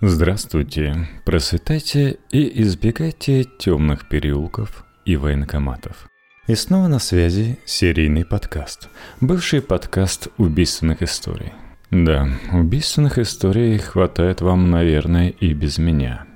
Здравствуйте, 0.00 1.08
просветайте 1.24 2.18
и 2.30 2.62
избегайте 2.62 3.44
темных 3.44 4.08
переулков 4.08 4.84
и 5.04 5.14
военкоматов. 5.14 6.08
И 6.48 6.56
снова 6.56 6.88
на 6.88 6.98
связи 6.98 7.60
серийный 7.64 8.24
подкаст. 8.24 8.88
Бывший 9.20 9.62
подкаст 9.62 10.28
убийственных 10.36 11.00
историй. 11.02 11.52
Да, 11.92 12.28
убийственных 12.52 13.18
историй 13.18 13.78
хватает 13.78 14.40
вам, 14.40 14.68
наверное, 14.68 15.28
и 15.28 15.54
без 15.54 15.78
меня. 15.78 16.26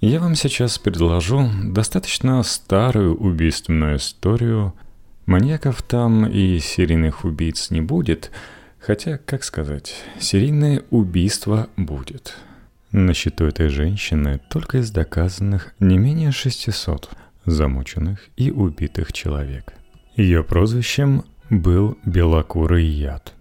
Я 0.00 0.18
вам 0.18 0.34
сейчас 0.34 0.78
предложу 0.78 1.46
достаточно 1.64 2.42
старую 2.42 3.14
убийственную 3.16 3.98
историю. 3.98 4.72
Маньяков 5.26 5.82
там 5.82 6.26
и 6.26 6.58
серийных 6.58 7.26
убийц 7.26 7.70
не 7.70 7.82
будет, 7.82 8.30
хотя, 8.80 9.18
как 9.18 9.44
сказать, 9.44 9.94
серийное 10.18 10.84
убийство 10.90 11.68
будет– 11.76 12.34
на 12.92 13.12
счету 13.14 13.44
этой 13.44 13.68
женщины 13.68 14.40
только 14.48 14.78
из 14.78 14.90
доказанных 14.90 15.74
не 15.78 15.98
менее 15.98 16.32
600 16.32 17.10
замученных 17.44 18.20
и 18.36 18.50
убитых 18.50 19.12
человек. 19.12 19.74
Ее 20.16 20.42
прозвищем 20.42 21.24
был 21.50 21.98
«Белокурый 22.04 22.86
яд». 22.86 23.34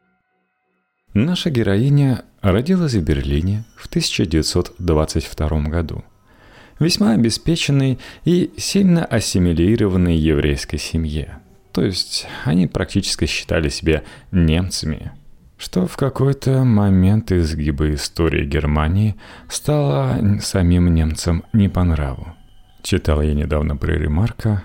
Наша 1.13 1.49
героиня 1.49 2.23
родилась 2.41 2.93
в 2.93 3.03
Берлине 3.03 3.65
в 3.75 3.87
1922 3.87 5.61
году. 5.61 6.03
Весьма 6.79 7.13
обеспеченной 7.13 7.97
и 8.23 8.51
сильно 8.57 9.03
ассимилированной 9.03 10.15
еврейской 10.15 10.77
семье. 10.77 11.39
То 11.71 11.83
есть 11.83 12.27
они 12.45 12.67
практически 12.67 13.25
считали 13.25 13.69
себя 13.69 14.03
немцами– 14.31 15.11
что 15.57 15.87
в 15.87 15.97
какой-то 15.97 16.63
момент 16.63 17.31
изгиба 17.31 17.93
истории 17.93 18.45
Германии 18.45 19.15
стало 19.49 20.39
самим 20.39 20.93
немцам 20.93 21.43
не 21.53 21.67
по 21.67 21.83
нраву. 21.83 22.35
Читал 22.83 23.21
я 23.21 23.33
недавно 23.33 23.75
про 23.75 23.93
Ремарка, 23.93 24.63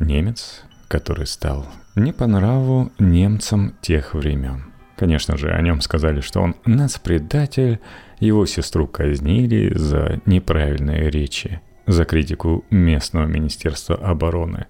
немец, 0.00 0.64
который 0.88 1.26
стал 1.26 1.66
не 1.94 2.12
по 2.12 2.26
нраву 2.26 2.90
немцам 2.98 3.74
тех 3.80 4.14
времен. 4.14 4.72
Конечно 4.96 5.36
же, 5.36 5.50
о 5.50 5.60
нем 5.62 5.80
сказали, 5.80 6.20
что 6.20 6.40
он 6.40 6.56
нацпредатель, 6.64 7.80
его 8.20 8.46
сестру 8.46 8.86
казнили 8.86 9.72
за 9.74 10.20
неправильные 10.26 11.10
речи, 11.10 11.60
за 11.86 12.04
критику 12.04 12.64
местного 12.70 13.26
министерства 13.26 13.96
обороны. 13.96 14.66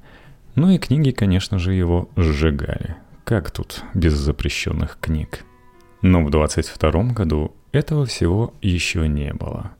Ну 0.54 0.70
и 0.70 0.78
книги, 0.78 1.10
конечно 1.10 1.58
же, 1.58 1.74
его 1.74 2.08
сжигали. 2.16 2.96
Как 3.24 3.52
тут 3.52 3.84
без 3.94 4.14
запрещенных 4.14 4.98
книг? 5.00 5.44
Но 6.02 6.24
в 6.24 6.30
22 6.30 7.12
году 7.12 7.54
этого 7.70 8.04
всего 8.04 8.52
еще 8.60 9.06
не 9.06 9.32
было. 9.32 9.72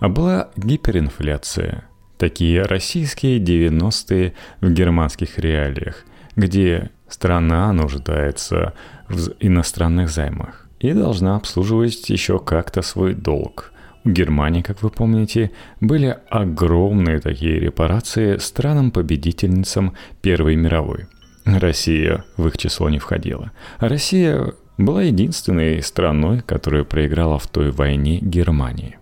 А 0.00 0.08
была 0.08 0.50
гиперинфляция. 0.56 1.88
Такие 2.18 2.62
российские 2.62 3.40
90-е 3.40 4.34
в 4.60 4.70
германских 4.70 5.38
реалиях, 5.38 6.04
где 6.36 6.90
страна 7.08 7.72
нуждается 7.72 8.74
в 9.08 9.30
иностранных 9.40 10.08
займах 10.08 10.68
и 10.78 10.92
должна 10.92 11.36
обслуживать 11.36 12.08
еще 12.10 12.38
как-то 12.38 12.82
свой 12.82 13.14
долг. 13.14 13.72
У 14.04 14.10
Германии, 14.10 14.62
как 14.62 14.82
вы 14.82 14.90
помните, 14.90 15.50
были 15.80 16.16
огромные 16.30 17.18
такие 17.18 17.58
репарации 17.58 18.36
странам-победительницам 18.36 19.94
Первой 20.22 20.54
мировой– 20.54 21.06
Россия 21.56 22.24
в 22.36 22.46
их 22.46 22.58
число 22.58 22.90
не 22.90 22.98
входила. 22.98 23.52
Россия 23.78 24.52
была 24.76 25.02
единственной 25.02 25.82
страной, 25.82 26.40
которая 26.40 26.84
проиграла 26.84 27.38
в 27.38 27.46
той 27.46 27.70
войне 27.70 28.18
Германии. 28.20 28.98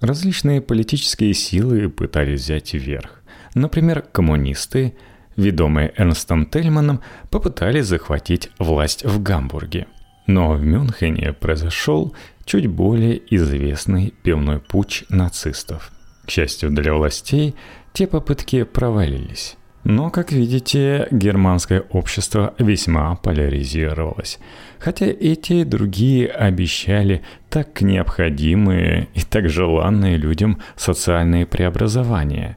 Различные 0.00 0.60
политические 0.60 1.32
силы 1.32 1.88
пытались 1.88 2.42
взять 2.42 2.74
верх. 2.74 3.22
Например, 3.54 4.02
коммунисты, 4.02 4.94
ведомые 5.36 5.92
Эрнстом 5.96 6.46
Тельманом, 6.46 7.00
попытались 7.30 7.86
захватить 7.86 8.50
власть 8.58 9.04
в 9.04 9.22
Гамбурге. 9.22 9.86
Но 10.26 10.52
в 10.52 10.62
Мюнхене 10.62 11.32
произошел 11.32 12.14
чуть 12.44 12.66
более 12.66 13.22
известный 13.34 14.12
пивной 14.22 14.58
путь 14.58 15.04
нацистов. 15.08 15.92
К 16.26 16.30
счастью 16.30 16.70
для 16.70 16.92
властей, 16.92 17.54
те 17.92 18.06
попытки 18.06 18.64
провалились. 18.64 19.56
Но, 19.88 20.10
как 20.10 20.32
видите, 20.32 21.06
германское 21.12 21.84
общество 21.90 22.54
весьма 22.58 23.14
поляризировалось. 23.14 24.40
Хотя 24.80 25.06
и 25.06 25.36
те, 25.36 25.60
и 25.60 25.64
другие 25.64 26.26
обещали 26.26 27.22
так 27.48 27.82
необходимые 27.82 29.06
и 29.14 29.20
так 29.20 29.48
желанные 29.48 30.16
людям 30.16 30.58
социальные 30.74 31.46
преобразования. 31.46 32.56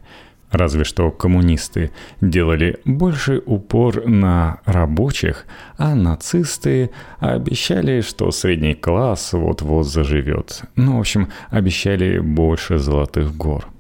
Разве 0.50 0.84
что 0.84 1.12
коммунисты 1.12 1.91
делали 2.19 2.79
больше 2.84 3.44
упор 3.45 4.07
на 4.07 4.62
рабочих, 4.66 5.45
а 5.78 5.94
нацисты 5.94 6.89
обещали, 7.19 8.01
что 8.01 8.31
средний 8.31 8.73
класс 8.73 9.34
вот-вот 9.34 9.85
заживет. 9.85 10.63
Ну, 10.75 10.97
в 10.97 11.01
общем, 11.01 11.29
обещали 11.51 12.18
больше 12.18 12.79
золотых 12.79 13.38
гор– 13.38 13.68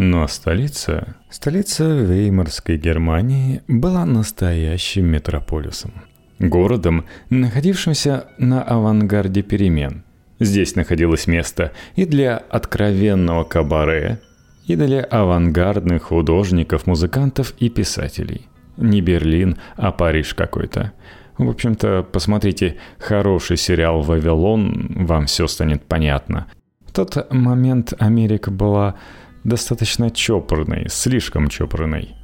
но 0.00 0.26
столица, 0.28 1.14
столица 1.28 1.84
Веймарской 1.84 2.78
Германии 2.78 3.60
была 3.68 4.06
настоящим 4.06 5.04
метрополисом. 5.04 5.92
Городом, 6.38 7.04
находившимся 7.28 8.28
на 8.38 8.62
авангарде 8.62 9.42
перемен. 9.42 10.04
Здесь 10.38 10.74
находилось 10.74 11.26
место 11.26 11.72
и 11.96 12.06
для 12.06 12.38
откровенного 12.38 13.44
кабаре, 13.44 14.20
и 14.66 14.74
для 14.74 15.04
авангардных 15.04 16.04
художников, 16.04 16.86
музыкантов 16.86 17.52
и 17.58 17.68
писателей. 17.68 18.46
Не 18.78 19.02
Берлин, 19.02 19.58
а 19.76 19.92
Париж 19.92 20.32
какой-то. 20.32 20.92
В 21.36 21.46
общем-то, 21.46 22.06
посмотрите 22.10 22.78
хороший 22.98 23.58
сериал 23.58 24.00
«Вавилон», 24.00 25.04
вам 25.04 25.26
все 25.26 25.46
станет 25.46 25.84
понятно. 25.84 26.46
В 26.86 26.92
тот 26.92 27.30
момент 27.30 27.92
Америка 27.98 28.50
была 28.50 28.96
достаточно 29.44 30.10
чопорной, 30.10 30.86
слишком 30.88 31.48
чопорной, 31.48 32.14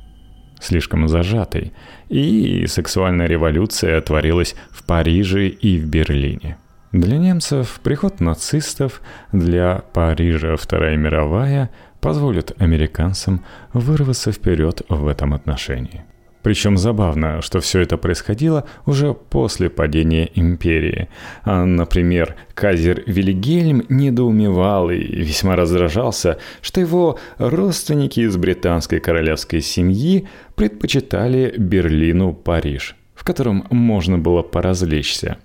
слишком 0.60 1.08
зажатой, 1.08 1.72
и 2.08 2.66
сексуальная 2.66 3.26
революция 3.26 4.00
творилась 4.00 4.54
в 4.70 4.84
Париже 4.84 5.48
и 5.48 5.78
в 5.78 5.86
Берлине. 5.86 6.56
Для 6.92 7.18
немцев 7.18 7.80
приход 7.82 8.20
нацистов, 8.20 9.00
для 9.32 9.82
Парижа 9.92 10.56
Вторая 10.56 10.96
мировая 10.96 11.70
позволит 12.00 12.52
американцам 12.60 13.44
вырваться 13.72 14.32
вперед 14.32 14.82
в 14.88 15.06
этом 15.06 15.34
отношении– 15.34 16.04
причем 16.46 16.78
забавно, 16.78 17.42
что 17.42 17.58
все 17.58 17.80
это 17.80 17.96
происходило 17.96 18.66
уже 18.86 19.14
после 19.14 19.68
падения 19.68 20.30
империи. 20.36 21.08
А, 21.42 21.64
например, 21.64 22.36
Казер 22.54 23.02
Вильгельм 23.04 23.82
недоумевал 23.88 24.90
и 24.90 24.96
весьма 24.96 25.56
раздражался, 25.56 26.38
что 26.62 26.80
его 26.80 27.18
родственники 27.38 28.20
из 28.20 28.36
британской 28.36 29.00
королевской 29.00 29.60
семьи 29.60 30.28
предпочитали 30.54 31.52
Берлину 31.58 32.32
Париж, 32.32 32.94
в 33.16 33.24
котором 33.24 33.66
можно 33.70 34.16
было 34.16 34.42
поразвлечься. 34.42 35.38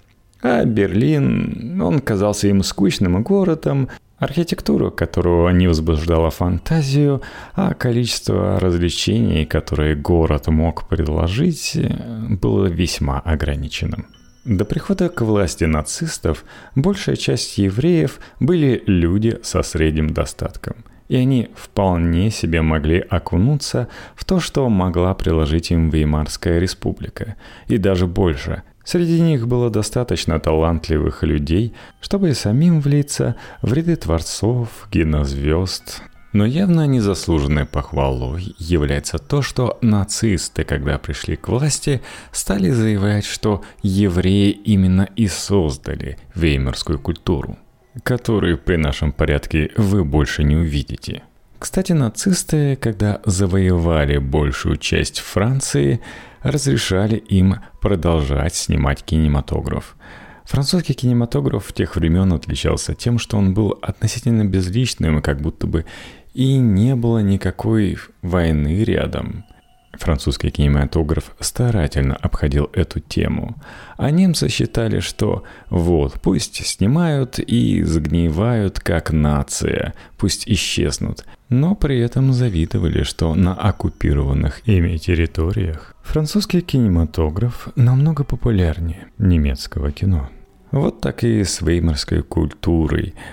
А 0.44 0.66
Берлин, 0.66 1.82
он 1.82 2.00
казался 2.02 2.48
им 2.48 2.62
скучным 2.62 3.24
городом, 3.24 3.90
Архитектура, 4.22 4.92
которую 4.92 5.56
не 5.56 5.68
возбуждала 5.68 6.30
фантазию, 6.30 7.24
а 7.56 7.74
количество 7.74 8.60
развлечений, 8.60 9.46
которые 9.46 9.96
город 9.96 10.46
мог 10.46 10.88
предложить, 10.88 11.76
было 12.30 12.68
весьма 12.68 13.20
ограниченным. 13.20 14.06
До 14.46 14.64
прихода 14.64 15.10
к 15.10 15.22
власти 15.22 15.64
нацистов 15.64 16.46
большая 16.76 17.16
часть 17.16 17.58
евреев 17.58 18.20
были 18.40 18.84
люди 18.86 19.40
со 19.42 19.64
средним 19.64 20.12
достатком, 20.12 20.86
и 21.08 21.16
они 21.16 21.50
вполне 21.56 22.30
себе 22.30 22.62
могли 22.62 23.00
окунуться 23.00 23.88
в 24.16 24.24
то, 24.26 24.40
что 24.40 24.70
могла 24.70 25.16
приложить 25.16 25.72
им 25.72 25.90
Веймарская 25.90 26.60
республика, 26.60 27.38
и 27.68 27.80
даже 27.80 28.06
больше– 28.06 28.62
Среди 28.84 29.22
них 29.22 29.48
было 29.48 29.70
достаточно 29.70 30.40
талантливых 30.40 31.24
людей, 31.24 31.74
чтобы 32.02 32.30
и 32.30 32.34
самим 32.34 32.82
влиться 32.82 33.36
в 33.62 33.74
ряды 33.74 33.96
творцов, 33.96 34.88
кинозвезд. 34.92 36.02
Но 36.34 36.46
явно 36.46 36.88
незаслуженной 36.88 37.66
похвалой 37.66 38.56
является 38.58 39.18
то, 39.18 39.42
что 39.42 39.78
нацисты, 39.82 40.64
когда 40.64 40.98
пришли 40.98 41.36
к 41.36 41.50
власти, 41.50 42.02
стали 42.32 42.72
заявлять, 42.72 43.26
что 43.26 43.64
евреи 43.84 44.52
именно 44.52 45.10
и 45.16 45.28
создали 45.28 46.18
веймарскую 46.34 47.00
культуру, 47.00 47.58
которую 48.04 48.58
при 48.58 48.78
нашем 48.78 49.12
порядке 49.12 49.72
вы 49.76 50.06
больше 50.06 50.44
не 50.44 50.56
увидите. 50.56 51.24
Кстати, 51.62 51.92
нацисты, 51.92 52.76
когда 52.76 53.22
завоевали 53.24 54.18
большую 54.18 54.78
часть 54.78 55.20
Франции, 55.20 56.02
разрешали 56.42 57.18
им 57.18 57.58
продолжать 57.80 58.56
снимать 58.56 59.04
кинематограф. 59.04 59.96
Французский 60.46 60.96
кинематограф 60.96 61.72
тех 61.72 61.96
времен 61.96 62.34
отличался 62.34 62.96
тем, 62.96 63.20
что 63.20 63.38
он 63.38 63.54
был 63.54 63.78
относительно 63.80 64.44
безличным 64.44 65.22
как 65.22 65.40
будто 65.40 65.68
бы 65.68 65.86
и 66.34 66.58
не 66.58 66.96
было 66.96 67.20
никакой 67.20 68.00
войны 68.24 68.84
рядом. 68.84 69.46
Французский 69.94 70.50
кинематограф 70.50 71.36
старательно 71.40 72.16
обходил 72.16 72.72
эту 72.74 73.00
тему, 73.02 73.56
а 73.98 74.10
немцы 74.10 74.50
считали, 74.50 75.00
что 75.00 75.44
вот, 75.70 76.20
пусть 76.22 76.66
снимают 76.66 77.38
и 77.38 77.84
загнивают 77.84 78.80
как 78.80 79.12
нация, 79.12 79.94
пусть 80.18 80.48
исчезнут, 80.48 81.24
но 81.52 81.76
при 81.76 82.00
этом 82.00 82.34
завидовали, 82.34 83.04
что 83.04 83.36
на 83.36 83.54
оккупированных 83.54 84.68
ими 84.68 84.98
территориях 84.98 85.94
французский 86.02 86.62
кинематограф 86.62 87.68
намного 87.76 88.24
популярнее 88.24 89.08
немецкого 89.20 89.92
кино. 89.92 90.30
Вот 90.72 91.02
так 91.02 91.24
и 91.24 91.44
с 91.44 91.62
веймарской 91.62 92.24
культурой– 92.24 93.14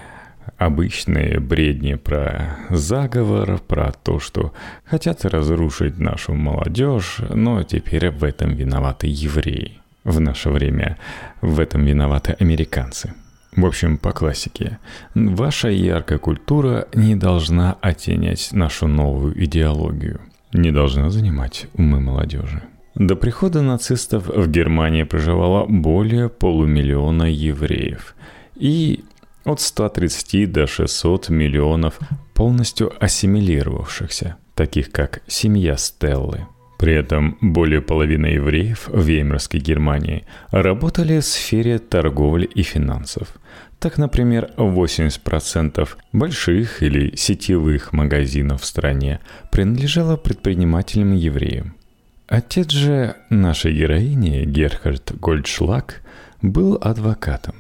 обычные 0.59 1.39
бредни 1.39 1.95
про 1.95 2.59
заговор, 2.69 3.59
про 3.59 3.93
то, 3.93 4.19
что 4.19 4.53
хотят 4.85 5.25
разрушить 5.25 5.99
нашу 5.99 6.35
молодежь, 6.35 7.21
но 7.31 7.63
теперь 7.63 8.11
в 8.11 8.25
этом 8.25 8.55
виноваты 8.55 9.07
евреи. 9.07 9.81
В 10.05 10.21
наше 10.21 10.51
время 10.51 10.99
в 11.41 11.61
этом 11.61 11.85
виноваты 11.85 12.37
американцы. 12.39 13.15
В 13.57 13.65
общем, 13.65 13.99
по 13.99 14.13
классике. 14.13 14.79
Ваша 15.15 15.69
яркая 15.69 16.19
культура 16.19 16.87
не 16.95 17.17
должна 17.17 17.77
оттенять 17.81 18.51
нашу 18.53 18.87
новую 18.87 19.43
идеологию, 19.45 20.21
не 20.53 20.71
должна 20.71 21.11
занимать 21.11 21.67
умы 21.75 22.01
молодежи. 22.01 22.63
До 22.95 23.17
прихода 23.17 23.63
нацистов 23.63 24.27
в 24.27 24.51
Германии 24.51 25.05
проживало 25.05 25.67
более 25.67 26.29
полумиллиона 26.29 27.25
евреев. 27.25 28.15
И 28.57 29.05
от 29.45 29.61
130 29.61 30.51
до 30.51 30.67
600 30.67 31.29
миллионов 31.29 31.99
полностью 32.35 32.93
ассимилировавшихся, 33.01 34.37
таких 34.55 34.91
как 34.91 35.23
семья 35.27 35.77
Стеллы. 35.77 36.47
При 36.79 36.95
этом 36.95 37.37
более 37.41 37.83
половины 37.83 38.27
евреев 38.27 38.89
в 38.89 39.03
Веймарской 39.05 39.59
Германии 39.59 40.25
работали 40.53 41.19
в 41.19 41.25
сфере 41.25 41.81
торговли 41.81 42.47
и 42.47 42.63
финансов. 42.63 43.29
Так, 43.81 43.99
например, 43.99 44.51
80% 44.57 45.89
больших 46.13 46.83
или 46.83 47.17
сетевых 47.17 47.93
магазинов 47.93 48.63
в 48.63 48.65
стране 48.65 49.19
принадлежало 49.51 50.17
предпринимателям-евреям. 50.17 51.75
Отец 52.29 52.71
же 52.71 53.17
нашей 53.29 53.73
героини, 53.75 54.45
Герхард 54.45 55.19
Гольдшлаг, 55.19 56.03
был 56.43 56.79
адвокатом. 56.81 57.55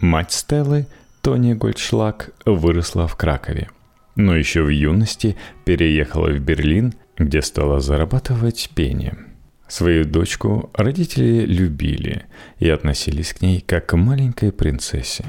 Мать 0.00 0.32
Стеллы 0.32 0.86
Тони 1.20 1.54
Гольдшлаг 1.54 2.30
выросла 2.46 3.06
в 3.06 3.16
Кракове, 3.16 3.68
но 4.14 4.34
еще 4.34 4.62
в 4.62 4.68
юности 4.68 5.36
переехала 5.64 6.28
в 6.28 6.38
Берлин, 6.38 6.94
где 7.18 7.42
стала 7.42 7.80
зарабатывать 7.80 8.70
пением. 8.74 9.28
Свою 9.68 10.04
дочку 10.04 10.70
родители 10.74 11.44
любили 11.44 12.26
и 12.58 12.68
относились 12.68 13.32
к 13.32 13.42
ней 13.42 13.60
как 13.60 13.86
к 13.86 13.96
маленькой 13.96 14.52
принцессе. 14.52 15.24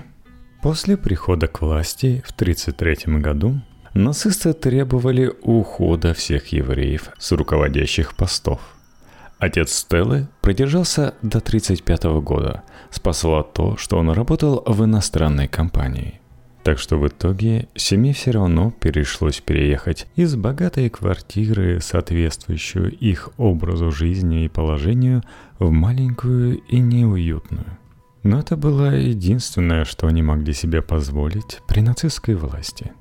После 0.62 0.98
прихода 0.98 1.48
к 1.48 1.62
власти 1.62 2.24
в 2.26 2.32
1933 2.32 3.20
году 3.20 3.62
нацисты 3.94 4.54
требовали 4.54 5.34
ухода 5.42 6.14
всех 6.14 6.48
евреев 6.52 7.10
с 7.18 7.32
руководящих 7.32 8.16
постов– 8.16 8.60
Отец 9.40 9.72
Стеллы 9.72 10.28
продержался 10.42 11.14
до 11.22 11.38
1935 11.38 12.04
года. 12.24 12.64
Спасло 12.90 13.44
то, 13.44 13.78
что 13.78 13.98
он 13.98 14.10
работал 14.10 14.64
в 14.66 14.84
иностранной 14.84 15.48
компании. 15.48 16.20
Так 16.68 16.80
что 16.80 16.98
в 16.98 17.08
итоге 17.08 17.70
семье 17.76 18.12
все 18.12 18.32
равно 18.32 18.72
пришлось 18.72 19.40
переехать 19.40 20.06
из 20.18 20.36
богатой 20.36 20.90
квартиры, 20.90 21.80
соответствующую 21.80 22.92
их 22.92 23.30
образу 23.38 23.90
жизни 23.90 24.44
и 24.44 24.50
положению, 24.50 25.24
в 25.60 25.72
маленькую 25.72 26.58
и 26.58 26.80
неуютную. 26.80 27.78
Но 28.24 28.42
это 28.42 28.58
было 28.58 28.94
единственное, 28.94 29.86
что 29.86 30.08
они 30.08 30.22
могли 30.22 30.52
себе 30.52 30.82
позволить 30.82 31.62
при 31.70 31.80
нацистской 31.80 32.36
власти. 32.36 32.92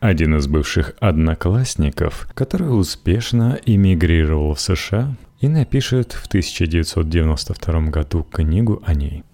Один 0.00 0.36
из 0.36 0.46
бывших 0.46 0.94
одноклассников, 0.98 2.26
который 2.32 2.74
успешно 2.74 3.60
эмигрировал 3.66 4.54
в 4.54 4.60
США, 4.62 5.14
и 5.40 5.48
напишет 5.48 6.14
в 6.14 6.26
1992 6.26 7.80
году 7.90 8.22
книгу 8.22 8.82
о 8.86 8.94
ней. 8.94 9.24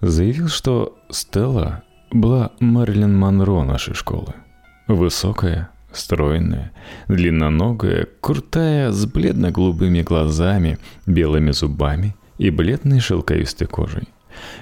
Заявил, 0.00 0.48
что 0.48 0.98
Стелла 1.08 1.84
была 2.12 2.52
Мэрилин 2.60 3.16
Монро 3.16 3.64
нашей 3.64 3.94
школы. 3.94 4.34
Высокая, 4.88 5.70
стройная, 5.92 6.72
длинноногая, 7.08 8.08
крутая, 8.20 8.90
с 8.90 9.06
бледно-голубыми 9.06 10.02
глазами, 10.02 10.78
белыми 11.06 11.52
зубами 11.52 12.14
и 12.38 12.50
бледной 12.50 13.00
шелковистой 13.00 13.66
кожей. 13.66 14.08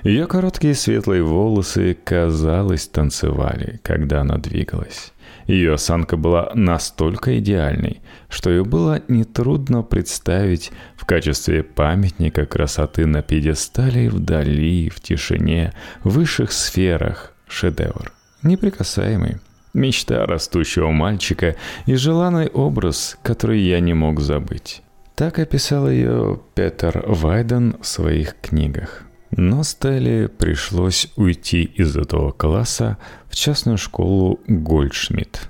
Ее 0.02 0.26
короткие 0.26 0.74
светлые 0.74 1.22
волосы, 1.22 1.96
казалось, 2.04 2.88
танцевали, 2.88 3.80
когда 3.82 4.22
она 4.22 4.36
двигалась. 4.36 5.12
Ее 5.46 5.74
осанка 5.74 6.16
была 6.16 6.50
настолько 6.54 7.38
идеальной, 7.38 8.00
что 8.28 8.50
ее 8.50 8.64
было 8.64 9.02
нетрудно 9.08 9.82
представить 9.82 10.70
в 10.96 11.06
качестве 11.06 11.62
памятника 11.62 12.46
красоты 12.46 13.06
на 13.06 13.22
пьедестале 13.22 14.10
вдали, 14.10 14.90
в 14.90 15.00
тишине, 15.00 15.72
в 16.04 16.10
высших 16.10 16.52
сферах 16.52 17.29
шедевр. 17.50 18.12
Неприкасаемый. 18.42 19.36
Мечта 19.74 20.26
растущего 20.26 20.90
мальчика 20.90 21.56
и 21.86 21.94
желанный 21.94 22.48
образ, 22.48 23.16
который 23.22 23.60
я 23.60 23.80
не 23.80 23.94
мог 23.94 24.20
забыть. 24.20 24.82
Так 25.14 25.38
описал 25.38 25.88
ее 25.88 26.40
Петер 26.54 27.04
Вайден 27.06 27.76
в 27.80 27.86
своих 27.86 28.36
книгах. 28.40 29.04
Но 29.30 29.62
Стелле 29.62 30.28
пришлось 30.28 31.12
уйти 31.16 31.62
из 31.62 31.96
этого 31.96 32.32
класса 32.32 32.98
в 33.28 33.36
частную 33.36 33.78
школу 33.78 34.40
Гольдшмидт, 34.48 35.48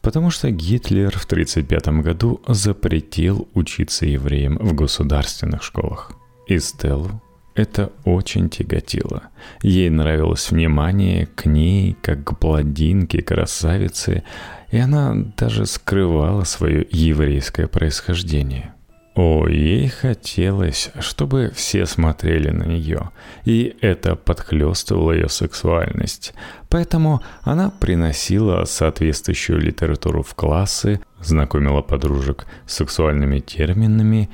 потому 0.00 0.30
что 0.30 0.50
Гитлер 0.50 1.10
в 1.10 1.24
1935 1.26 1.88
году 2.02 2.40
запретил 2.46 3.48
учиться 3.52 4.06
евреям 4.06 4.56
в 4.56 4.72
государственных 4.72 5.62
школах. 5.62 6.12
И 6.46 6.58
Стеллу 6.58 7.20
это 7.58 7.90
очень 8.04 8.48
тяготило. 8.48 9.24
Ей 9.62 9.90
нравилось 9.90 10.50
внимание 10.50 11.26
к 11.26 11.46
ней, 11.46 11.96
как 12.00 12.24
к 12.24 12.38
бладинке, 12.38 13.20
красавице, 13.20 14.22
и 14.70 14.78
она 14.78 15.14
даже 15.36 15.66
скрывала 15.66 16.44
свое 16.44 16.86
еврейское 16.90 17.66
происхождение– 17.66 18.74
о, 19.20 19.48
ей 19.48 19.88
хотелось, 19.88 20.92
чтобы 21.00 21.50
все 21.52 21.86
смотрели 21.86 22.50
на 22.50 22.62
нее, 22.62 23.10
и 23.44 23.76
это 23.80 24.14
подхлестывало 24.14 25.10
ее 25.10 25.28
сексуальность. 25.28 26.34
Поэтому 26.68 27.20
она 27.42 27.70
приносила 27.80 28.64
соответствующую 28.64 29.58
литературу 29.58 30.22
в 30.22 30.36
классы, 30.36 31.00
знакомила 31.20 31.82
подружек 31.82 32.46
с 32.64 32.76
сексуальными 32.76 33.40
терминами, 33.40 34.30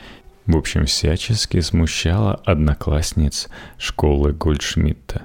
в 0.46 0.56
общем, 0.56 0.86
всячески 0.86 1.60
смущала 1.60 2.34
одноклассниц 2.34 3.48
школы 3.78 4.32
Гольдшмидта. 4.32 5.22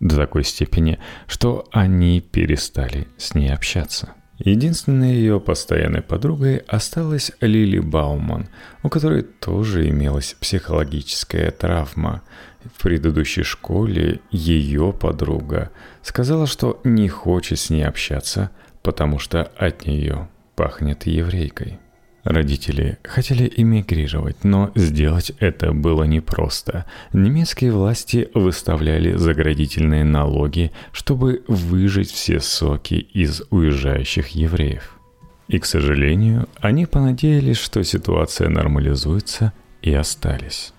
До 0.00 0.16
такой 0.16 0.44
степени, 0.44 0.98
что 1.26 1.68
они 1.70 2.20
перестали 2.20 3.06
с 3.16 3.34
ней 3.34 3.52
общаться. 3.52 4.14
Единственной 4.38 5.12
ее 5.12 5.38
постоянной 5.38 6.00
подругой 6.00 6.56
осталась 6.66 7.30
Лили 7.42 7.78
Бауман, 7.78 8.48
у 8.82 8.88
которой 8.88 9.22
тоже 9.22 9.88
имелась 9.90 10.34
психологическая 10.40 11.50
травма. 11.50 12.22
В 12.64 12.82
предыдущей 12.82 13.42
школе 13.42 14.20
ее 14.30 14.94
подруга 14.94 15.70
сказала, 16.02 16.46
что 16.46 16.80
не 16.84 17.08
хочет 17.08 17.58
с 17.58 17.68
ней 17.68 17.82
общаться, 17.82 18.50
потому 18.82 19.18
что 19.18 19.42
от 19.42 19.86
нее 19.86 20.28
пахнет 20.56 21.06
еврейкой. 21.06 21.78
Родители 22.24 22.98
хотели 23.02 23.50
эмигрировать, 23.56 24.44
но 24.44 24.70
сделать 24.74 25.32
это 25.38 25.72
было 25.72 26.04
непросто. 26.04 26.84
Немецкие 27.14 27.72
власти 27.72 28.28
выставляли 28.34 29.16
заградительные 29.16 30.04
налоги, 30.04 30.70
чтобы 30.92 31.42
выжить 31.48 32.10
все 32.10 32.40
соки 32.40 32.94
из 32.94 33.42
уезжающих 33.50 34.28
евреев. 34.28 34.98
И, 35.48 35.58
к 35.58 35.64
сожалению, 35.64 36.46
они 36.60 36.84
понадеялись, 36.86 37.56
что 37.56 37.82
ситуация 37.82 38.48
нормализуется, 38.48 39.52
и 39.80 39.94
остались. 39.94 40.74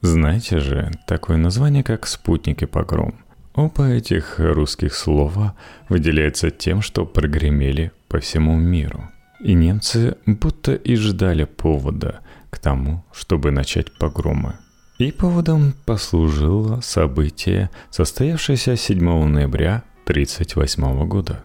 Знаете 0.00 0.60
же, 0.60 0.90
такое 1.06 1.36
название, 1.36 1.84
как 1.84 2.06
«спутник 2.06 2.62
и 2.62 2.66
погром». 2.66 3.16
Оба 3.54 3.88
этих 3.88 4.36
русских 4.38 4.94
слова 4.94 5.54
выделяются 5.90 6.50
тем, 6.50 6.80
что 6.80 7.04
прогремели 7.04 7.92
по 8.08 8.18
всему 8.18 8.56
миру– 8.56 9.10
и 9.40 9.54
немцы 9.54 10.16
будто 10.26 10.74
и 10.74 10.96
ждали 10.96 11.44
повода 11.44 12.20
к 12.50 12.58
тому, 12.58 13.04
чтобы 13.12 13.50
начать 13.50 13.92
погромы. 13.98 14.54
И 14.98 15.12
поводом 15.12 15.74
послужило 15.84 16.80
событие, 16.80 17.70
состоявшееся 17.90 18.76
7 18.76 19.26
ноября 19.26 19.84
1938 20.04 21.06
года, 21.06 21.44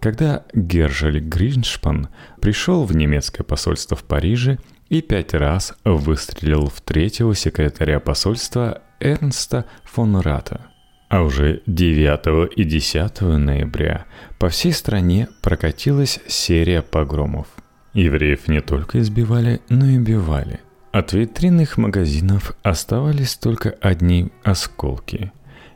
когда 0.00 0.44
Гержель 0.54 1.18
Гриншпан 1.18 2.08
пришел 2.40 2.84
в 2.84 2.94
немецкое 2.94 3.44
посольство 3.44 3.96
в 3.96 4.04
Париже 4.04 4.58
и 4.90 5.00
пять 5.02 5.34
раз 5.34 5.74
выстрелил 5.84 6.66
в 6.66 6.80
третьего 6.82 7.34
секретаря 7.34 7.98
посольства 7.98 8.82
Эрнста 9.00 9.64
фон 9.84 10.16
Рата. 10.18 10.73
А 11.14 11.22
уже 11.22 11.62
9 11.68 12.50
и 12.56 12.64
10 12.64 13.20
ноября 13.20 14.06
по 14.40 14.48
всей 14.48 14.72
стране 14.72 15.28
прокатилась 15.42 16.18
серия 16.26 16.82
погромов. 16.82 17.46
Евреев 17.92 18.48
не 18.48 18.60
только 18.60 18.98
избивали, 18.98 19.60
но 19.68 19.86
и 19.86 19.98
убивали. 19.98 20.58
От 20.90 21.12
витринных 21.12 21.76
магазинов 21.76 22.56
оставались 22.64 23.36
только 23.36 23.76
одни 23.80 24.32
осколки. 24.42 25.30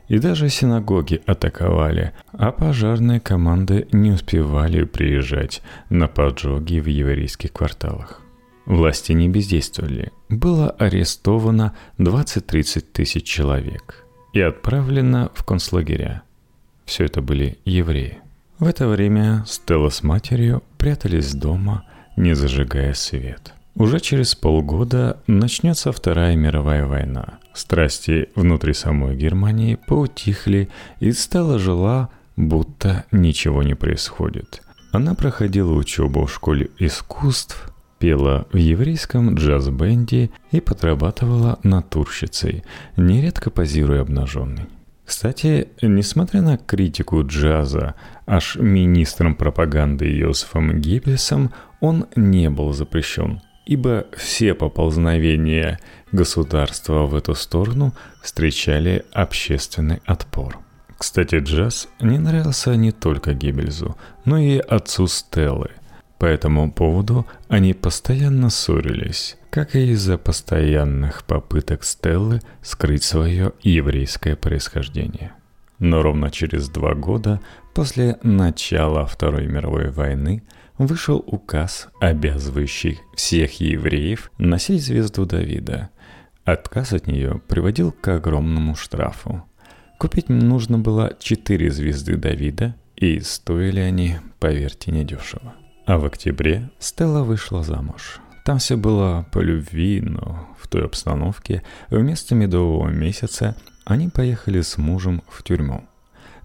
И 0.09 0.19
даже 0.19 0.49
синагоги 0.49 1.21
атаковали, 1.25 2.11
а 2.33 2.51
пожарные 2.51 3.21
команды 3.21 3.87
не 3.93 4.11
успевали 4.11 4.83
приезжать 4.83 5.61
на 5.89 6.09
поджоги 6.09 6.81
в 6.81 6.87
еврейских 6.87 7.53
кварталах. 7.53 8.21
Власти 8.65 9.13
не 9.13 9.29
бездействовали. 9.29 10.11
Было 10.27 10.71
арестовано 10.71 11.77
20-30 11.97 12.81
тысяч 12.91 13.23
человек 13.23 14.05
и 14.33 14.41
отправлено 14.41 15.31
в 15.33 15.43
концлагеря. 15.43 16.23
Все 16.85 17.05
это 17.05 17.21
были 17.21 17.57
евреи. 17.65 18.19
В 18.57 18.67
это 18.67 18.87
время 18.87 19.43
Стелла 19.47 19.89
с 19.89 20.03
матерью 20.03 20.63
прятались 20.77 21.33
дома, 21.33 21.85
не 22.17 22.33
зажигая 22.33 22.93
свет. 22.93 23.53
Уже 23.75 23.99
через 23.99 24.35
полгода 24.35 25.21
начнется 25.27 25.91
Вторая 25.91 26.35
мировая 26.35 26.85
война. 26.85 27.39
Страсти 27.53 28.29
внутри 28.35 28.73
самой 28.73 29.15
Германии 29.15 29.75
поутихли, 29.75 30.69
и 30.99 31.11
Стелла 31.13 31.59
жила, 31.59 32.09
будто 32.35 33.05
ничего 33.11 33.63
не 33.63 33.75
происходит. 33.75 34.61
Она 34.91 35.13
проходила 35.13 35.73
учебу 35.73 36.25
в 36.25 36.33
школе 36.33 36.71
искусств, 36.79 37.68
пела 37.99 38.47
в 38.51 38.57
еврейском 38.57 39.35
джаз-бенде 39.35 40.31
и 40.51 40.61
подрабатывала 40.61 41.59
натурщицей, 41.63 42.63
нередко 42.97 43.49
позируя 43.49 44.01
обнаженной. 44.01 44.65
Кстати, 45.05 45.69
несмотря 45.81 46.41
на 46.41 46.57
критику 46.57 47.25
джаза, 47.25 47.95
аж 48.27 48.55
министром 48.57 49.35
пропаганды 49.35 50.05
Йосифом 50.05 50.79
Гиббельсом 50.79 51.51
он 51.79 52.05
не 52.15 52.49
был 52.49 52.73
запрещен, 52.73 53.41
ибо 53.65 54.05
все 54.15 54.53
поползновения 54.53 55.79
государства 56.11 57.05
в 57.07 57.15
эту 57.15 57.33
сторону 57.33 57.93
встречали 58.21 59.03
общественный 59.11 59.99
отпор. 60.05 60.59
Кстати, 60.99 61.39
джаз 61.39 61.87
не 62.01 62.17
нравился 62.17 62.75
не 62.75 62.91
только 62.91 63.33
Гиббельзу, 63.33 63.95
но 64.25 64.37
и 64.37 64.57
отцу 64.57 65.07
Стеллы, 65.07 65.71
по 66.19 66.25
этому 66.25 66.69
поводу 66.69 67.25
они 67.47 67.73
постоянно 67.73 68.49
ссорились, 68.49 69.37
как 69.49 69.75
и 69.75 69.91
из-за 69.91 70.17
постоянных 70.17 71.23
попыток 71.23 71.85
Стеллы 71.85 72.41
скрыть 72.61 73.03
свое 73.03 73.53
еврейское 73.61 74.35
происхождение. 74.35 75.31
Но 75.79 76.01
ровно 76.01 76.29
через 76.29 76.67
два 76.67 76.93
года 76.93 77.39
после 77.73 78.17
начала 78.21 79.05
Второй 79.05 79.47
мировой 79.47 79.91
войны 79.91 80.43
вышел 80.77 81.23
указ, 81.25 81.87
обязывающий 82.01 82.99
всех 83.15 83.61
евреев 83.61 84.29
носить 84.37 84.83
звезду 84.83 85.25
Давида. 85.25 85.89
Отказ 86.43 86.91
от 86.91 87.07
нее 87.07 87.41
приводил 87.47 87.93
к 87.93 88.09
огромному 88.09 88.75
штрафу. 88.75 89.45
Купить 89.97 90.27
нужно 90.27 90.79
было 90.79 91.15
четыре 91.19 91.71
звезды 91.71 92.17
Давида, 92.17 92.75
и 92.97 93.21
стоили 93.21 93.79
они, 93.79 94.17
поверьте, 94.39 94.91
недешево. 94.91 95.55
А 95.89 95.97
в 95.97 96.05
октябре 96.05 96.69
Стелла 96.77 97.23
вышла 97.23 97.63
замуж. 97.63 98.19
Там 98.45 98.59
все 98.59 98.77
было 98.77 99.25
по 99.31 99.39
любви, 99.39 100.01
но 100.01 100.47
в 100.59 100.67
той 100.67 100.85
обстановке 100.85 101.63
вместо 101.89 102.35
медового 102.35 102.89
месяца 102.89 103.55
они 103.85 104.07
поехали 104.07 104.61
с 104.61 104.77
мужем 104.77 105.23
в 105.27 105.41
тюрьму. 105.41 105.83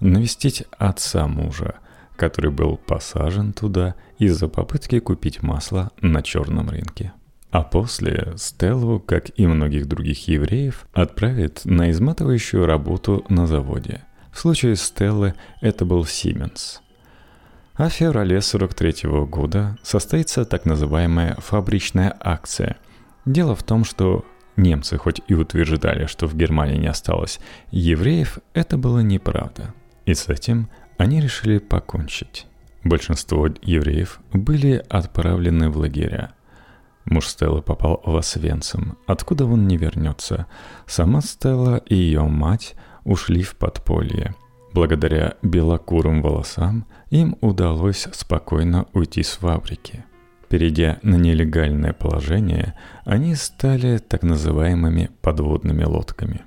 Навестить 0.00 0.64
отца 0.78 1.26
мужа, 1.26 1.74
который 2.16 2.50
был 2.50 2.78
посажен 2.78 3.52
туда 3.52 3.96
из-за 4.18 4.48
попытки 4.48 4.98
купить 4.98 5.42
масло 5.42 5.90
на 6.00 6.22
черном 6.22 6.70
рынке. 6.70 7.12
А 7.50 7.64
после 7.64 8.32
Стеллу, 8.38 8.98
как 8.98 9.38
и 9.38 9.46
многих 9.46 9.86
других 9.88 10.26
евреев, 10.26 10.86
отправят 10.94 11.66
на 11.66 11.90
изматывающую 11.90 12.64
работу 12.64 13.26
на 13.28 13.46
заводе. 13.46 14.04
В 14.32 14.38
случае 14.38 14.76
Стеллы 14.76 15.34
это 15.60 15.84
был 15.84 16.06
Сименс– 16.06 16.80
а 17.76 17.88
в 17.88 17.92
феврале 17.92 18.40
43 18.40 19.08
года 19.26 19.76
состоится 19.82 20.44
так 20.44 20.64
называемая 20.64 21.36
фабричная 21.36 22.16
акция. 22.20 22.76
Дело 23.24 23.56
в 23.56 23.62
том, 23.62 23.84
что 23.84 24.24
немцы 24.56 24.96
хоть 24.96 25.20
и 25.26 25.34
утверждали, 25.34 26.06
что 26.06 26.26
в 26.26 26.36
Германии 26.36 26.78
не 26.78 26.86
осталось 26.86 27.40
евреев, 27.70 28.38
это 28.52 28.78
было 28.78 29.00
неправда. 29.00 29.74
И 30.06 30.14
с 30.14 30.28
этим 30.28 30.68
они 30.98 31.20
решили 31.20 31.58
покончить. 31.58 32.46
Большинство 32.84 33.48
евреев 33.62 34.20
были 34.32 34.84
отправлены 34.88 35.70
в 35.70 35.78
лагеря. 35.78 36.32
Муж 37.06 37.26
Стеллы 37.26 37.60
попал 37.60 38.00
в 38.04 38.16
Освенцим, 38.16 38.96
откуда 39.06 39.46
он 39.46 39.66
не 39.66 39.76
вернется. 39.76 40.46
Сама 40.86 41.20
Стелла 41.22 41.78
и 41.78 41.94
ее 41.94 42.22
мать 42.22 42.76
ушли 43.04 43.42
в 43.42 43.56
подполье– 43.56 44.34
Благодаря 44.74 45.34
белокурым 45.40 46.20
волосам 46.20 46.84
им 47.10 47.36
удалось 47.40 48.08
спокойно 48.12 48.86
уйти 48.92 49.22
с 49.22 49.36
фабрики. 49.36 50.04
Перейдя 50.48 50.98
на 51.02 51.14
нелегальное 51.14 51.92
положение, 51.92 52.74
они 53.04 53.36
стали 53.36 53.98
так 53.98 54.24
называемыми 54.24 55.10
подводными 55.22 55.84
лодками. 55.84 56.42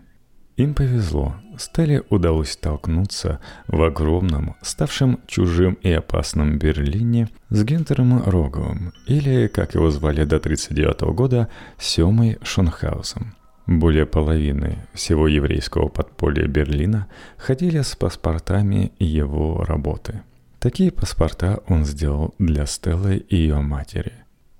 Им 0.57 0.73
повезло, 0.73 1.35
Стелле 1.57 2.03
удалось 2.09 2.51
столкнуться 2.51 3.39
в 3.67 3.81
огромном, 3.81 4.57
ставшем 4.61 5.21
чужим 5.25 5.75
и 5.75 5.89
опасном 5.91 6.59
Берлине 6.59 7.29
с 7.49 7.63
Гюнтером 7.63 8.23
Роговым, 8.23 8.91
или, 9.05 9.47
как 9.47 9.75
его 9.75 9.89
звали 9.89 10.25
до 10.25 10.35
1939 10.35 11.15
года, 11.15 11.47
Семой 11.77 12.39
Шонхаусом. 12.41 13.36
Более 13.67 14.05
половины 14.05 14.77
всего 14.93 15.27
еврейского 15.27 15.89
подполья 15.89 16.47
Берлина 16.47 17.07
ходили 17.37 17.81
с 17.81 17.97
паспортами 17.97 18.93
его 18.97 19.65
работы. 19.65 20.21
Такие 20.59 20.89
паспорта 20.89 21.59
он 21.67 21.83
сделал 21.83 22.33
для 22.39 22.65
Стеллы 22.65 23.17
и 23.17 23.35
ее 23.35 23.59
матери. 23.59 24.13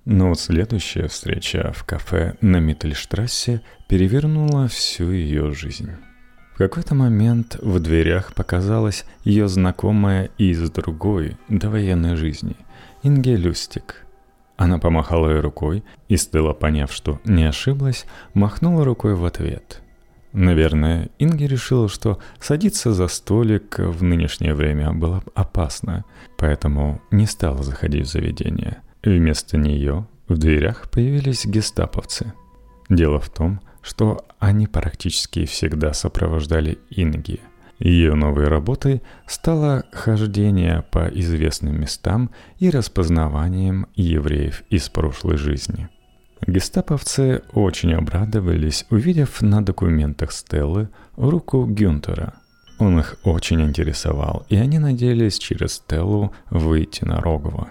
Но 0.04 0.28
вот 0.28 0.40
следующая 0.40 1.08
встреча 1.08 1.72
в 1.74 1.84
кафе 1.84 2.36
на 2.42 2.58
Миттельштрассе 2.58 3.62
перевернула 3.88 4.68
всю 4.68 5.10
ее 5.10 5.52
жизнь. 5.52 5.90
В 6.54 6.58
какой-то 6.58 6.94
момент 6.94 7.56
в 7.62 7.80
дверях 7.80 8.34
показалась 8.34 9.06
ее 9.24 9.48
знакомая 9.48 10.28
из 10.36 10.70
другой 10.70 11.38
довоенной 11.48 12.16
жизни– 12.16 12.56
Инге 13.02 13.36
Люстик– 13.36 14.04
она 14.58 14.78
помахала 14.78 15.30
ей 15.30 15.40
рукой, 15.40 15.84
и 16.08 16.16
Стелла, 16.16 16.52
поняв, 16.52 16.92
что 16.92 17.20
не 17.24 17.44
ошиблась, 17.44 18.06
махнула 18.34 18.84
рукой 18.84 19.14
в 19.14 19.24
ответ. 19.24 19.82
Наверное, 20.32 21.10
Инги 21.20 21.44
решила, 21.44 21.88
что 21.88 22.18
садиться 22.40 22.92
за 22.92 23.06
столик 23.06 23.78
в 23.78 24.02
нынешнее 24.02 24.54
время 24.54 24.92
было 24.92 25.22
опасно, 25.34 26.04
поэтому 26.36 27.00
не 27.12 27.26
стала 27.26 27.62
заходить 27.62 28.06
в 28.06 28.10
заведение. 28.10 28.78
Вместо 29.04 29.56
нее 29.56 30.06
в 30.26 30.36
дверях 30.36 30.90
появились 30.90 31.46
гестаповцы. 31.46 32.32
Дело 32.88 33.20
в 33.20 33.30
том, 33.30 33.60
что 33.80 34.26
они 34.40 34.66
практически 34.66 35.46
всегда 35.46 35.92
сопровождали 35.92 36.78
Инги– 36.90 37.40
ее 37.78 38.14
новой 38.14 38.48
работой 38.48 39.02
стало 39.26 39.84
хождение 39.92 40.84
по 40.90 41.08
известным 41.08 41.80
местам 41.80 42.30
и 42.58 42.70
распознаванием 42.70 43.86
евреев 43.94 44.64
из 44.68 44.88
прошлой 44.88 45.36
жизни. 45.36 45.88
Гестаповцы 46.46 47.42
очень 47.52 47.94
обрадовались, 47.94 48.86
увидев 48.90 49.42
на 49.42 49.64
документах 49.64 50.32
Стеллы 50.32 50.88
руку 51.16 51.64
Гюнтера. 51.66 52.34
Он 52.78 53.00
их 53.00 53.16
очень 53.24 53.60
интересовал, 53.62 54.46
и 54.48 54.56
они 54.56 54.78
надеялись 54.78 55.38
через 55.38 55.74
Стеллу 55.74 56.32
выйти 56.50 57.04
на 57.04 57.20
Рогова. 57.20 57.68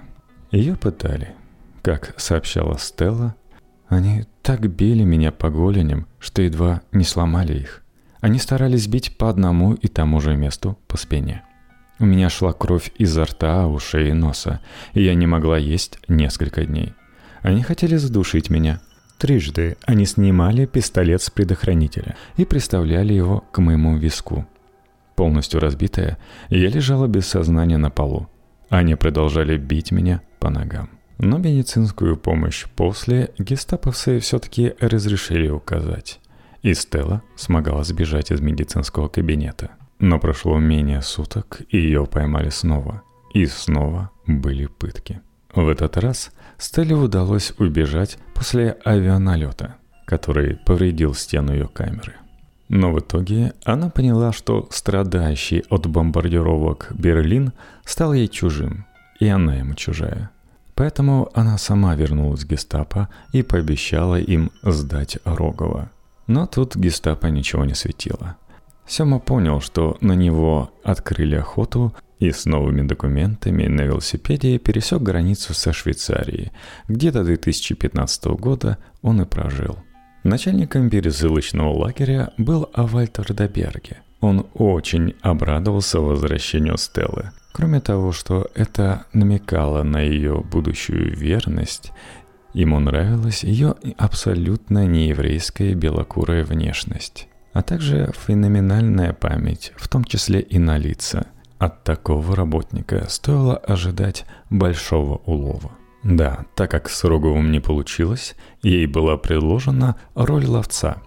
Ее 0.52 0.76
пытали. 0.76 1.34
Как 1.82 2.14
сообщала 2.18 2.78
Стелла, 2.78 3.36
они 3.88 4.26
так 4.42 4.70
били 4.70 5.04
меня 5.04 5.32
по 5.32 5.50
голеням, 5.50 6.08
что 6.20 6.42
едва 6.42 6.82
не 6.92 7.04
сломали 7.04 7.58
их. 7.60 7.84
Они 8.20 8.40
старались 8.40 8.88
бить 8.88 9.18
по 9.18 9.30
одному 9.30 9.74
и 9.74 9.88
тому 9.88 10.20
же 10.20 10.36
месту 10.36 10.78
по 10.88 10.98
спине. 10.98 11.44
У 12.00 12.06
меня 12.06 12.30
шла 12.30 12.54
кровь 12.54 12.92
изо 12.98 13.26
рта, 13.26 13.68
ушей 13.68 14.10
и 14.10 14.14
носа, 14.14 14.62
и 14.94 15.04
я 15.04 15.16
не 15.16 15.26
могла 15.26 15.58
есть 15.58 16.00
несколько 16.08 16.66
дней. 16.66 16.94
Они 17.42 17.64
хотели 17.64 17.96
задушить 17.96 18.50
меня. 18.50 18.82
Трижды 19.18 19.78
они 19.86 20.06
снимали 20.06 20.66
пистолет 20.66 21.22
с 21.24 21.30
предохранителя 21.32 22.16
и 22.36 22.46
приставляли 22.46 23.14
его 23.14 23.44
к 23.52 23.60
моему 23.60 23.98
виску. 23.98 24.48
Полностью 25.16 25.60
разбитая, 25.60 26.20
я 26.50 26.70
лежала 26.70 27.08
без 27.08 27.26
сознания 27.26 27.78
на 27.78 27.90
полу. 27.90 28.30
Они 28.70 28.94
продолжали 28.94 29.58
бить 29.58 29.92
меня 29.92 30.22
по 30.40 30.52
ногам. 30.52 30.90
Но 31.18 31.40
медицинскую 31.40 32.16
помощь 32.16 32.66
после 32.76 33.32
гестаповцы 33.40 34.20
все-таки 34.20 34.76
разрешили 34.80 35.50
указать. 35.50 36.20
И 36.62 36.74
Стелла 36.74 37.22
смогла 37.36 37.84
сбежать 37.84 38.32
из 38.32 38.42
медицинского 38.42 39.08
кабинета. 39.08 39.72
Но 40.00 40.20
прошло 40.20 40.58
менее 40.60 41.02
суток, 41.02 41.62
и 41.70 41.78
ее 41.78 42.06
поймали 42.06 42.50
снова. 42.50 43.04
И 43.34 43.46
снова 43.46 44.12
были 44.26 44.68
пытки. 44.68 45.22
В 45.54 45.68
этот 45.68 45.98
раз 45.98 46.32
Стелле 46.58 46.96
удалось 46.96 47.54
убежать 47.58 48.18
после 48.34 48.78
авианалета, 48.86 49.76
который 50.06 50.56
повредил 50.66 51.14
стену 51.14 51.54
ее 51.54 51.68
камеры. 51.68 52.14
Но 52.70 52.92
в 52.92 53.00
итоге 53.00 53.54
она 53.64 53.90
поняла, 53.90 54.34
что 54.34 54.68
страдающий 54.72 55.64
от 55.70 55.88
бомбардировок 55.88 56.92
Берлин 56.92 57.54
стал 57.86 58.14
ей 58.14 58.28
чужим, 58.28 58.86
и 59.20 59.28
она 59.28 59.56
ему 59.56 59.74
чужая. 59.76 60.32
Поэтому 60.76 61.30
она 61.34 61.58
сама 61.58 61.96
вернулась 61.96 62.44
в 62.44 62.48
гестапо 62.48 63.10
и 63.34 63.42
пообещала 63.42 64.20
им 64.20 64.52
сдать 64.62 65.18
Рогова. 65.24 65.90
Но 66.28 66.46
тут 66.46 66.76
гестапо 66.76 67.28
ничего 67.28 67.66
не 67.66 67.74
светило. 67.74 68.38
Сема 68.86 69.20
понял, 69.20 69.60
что 69.60 69.98
на 70.02 70.14
него 70.14 70.72
открыли 70.84 71.36
охоту 71.36 71.94
и 72.20 72.32
с 72.32 72.46
новыми 72.46 72.82
документами 72.82 73.68
на 73.68 73.82
велосипеде 73.82 74.58
пересек 74.60 75.02
границу 75.02 75.54
со 75.54 75.74
Швейцарией, 75.74 76.52
где 76.88 77.12
до 77.12 77.24
2015 77.24 78.26
года 78.26 78.78
он 79.02 79.22
и 79.22 79.26
прожил. 79.26 79.78
Начальником 80.24 80.90
пересылочного 80.90 81.74
лагеря 81.74 82.34
был 82.38 82.70
Авальтер 82.74 83.34
Доберге. 83.34 84.02
Он 84.20 84.48
очень 84.56 85.16
обрадовался 85.22 86.00
возвращению 86.00 86.78
Стеллы. 86.78 87.32
Кроме 87.54 87.80
того, 87.82 88.12
что 88.12 88.50
это 88.56 89.06
намекало 89.14 89.84
на 89.84 90.02
ее 90.02 90.42
будущую 90.42 91.16
верность, 91.16 91.92
ему 92.54 92.80
нравилась 92.80 93.44
ее 93.44 93.76
абсолютно 93.98 94.86
нееврейская 94.86 95.74
белокурая 95.76 96.44
внешность, 96.44 97.28
а 97.54 97.62
также 97.62 98.12
феноменальная 98.28 99.14
память, 99.14 99.74
в 99.76 99.88
том 99.88 100.04
числе 100.04 100.42
и 100.42 100.58
на 100.60 100.78
лица– 100.78 101.28
от 101.60 101.84
такого 101.84 102.36
работника 102.36 103.06
стоило 103.10 103.58
ожидать 103.58 104.26
большого 104.50 105.18
улова. 105.26 105.72
Да, 106.04 106.46
так 106.56 106.70
как 106.70 106.90
с 106.90 107.04
Роговым 107.04 107.52
не 107.52 107.60
получилось, 107.60 108.36
ей 108.62 108.86
была 108.86 109.18
предложена 109.18 109.96
роль 110.14 110.46
ловца. 110.46 110.98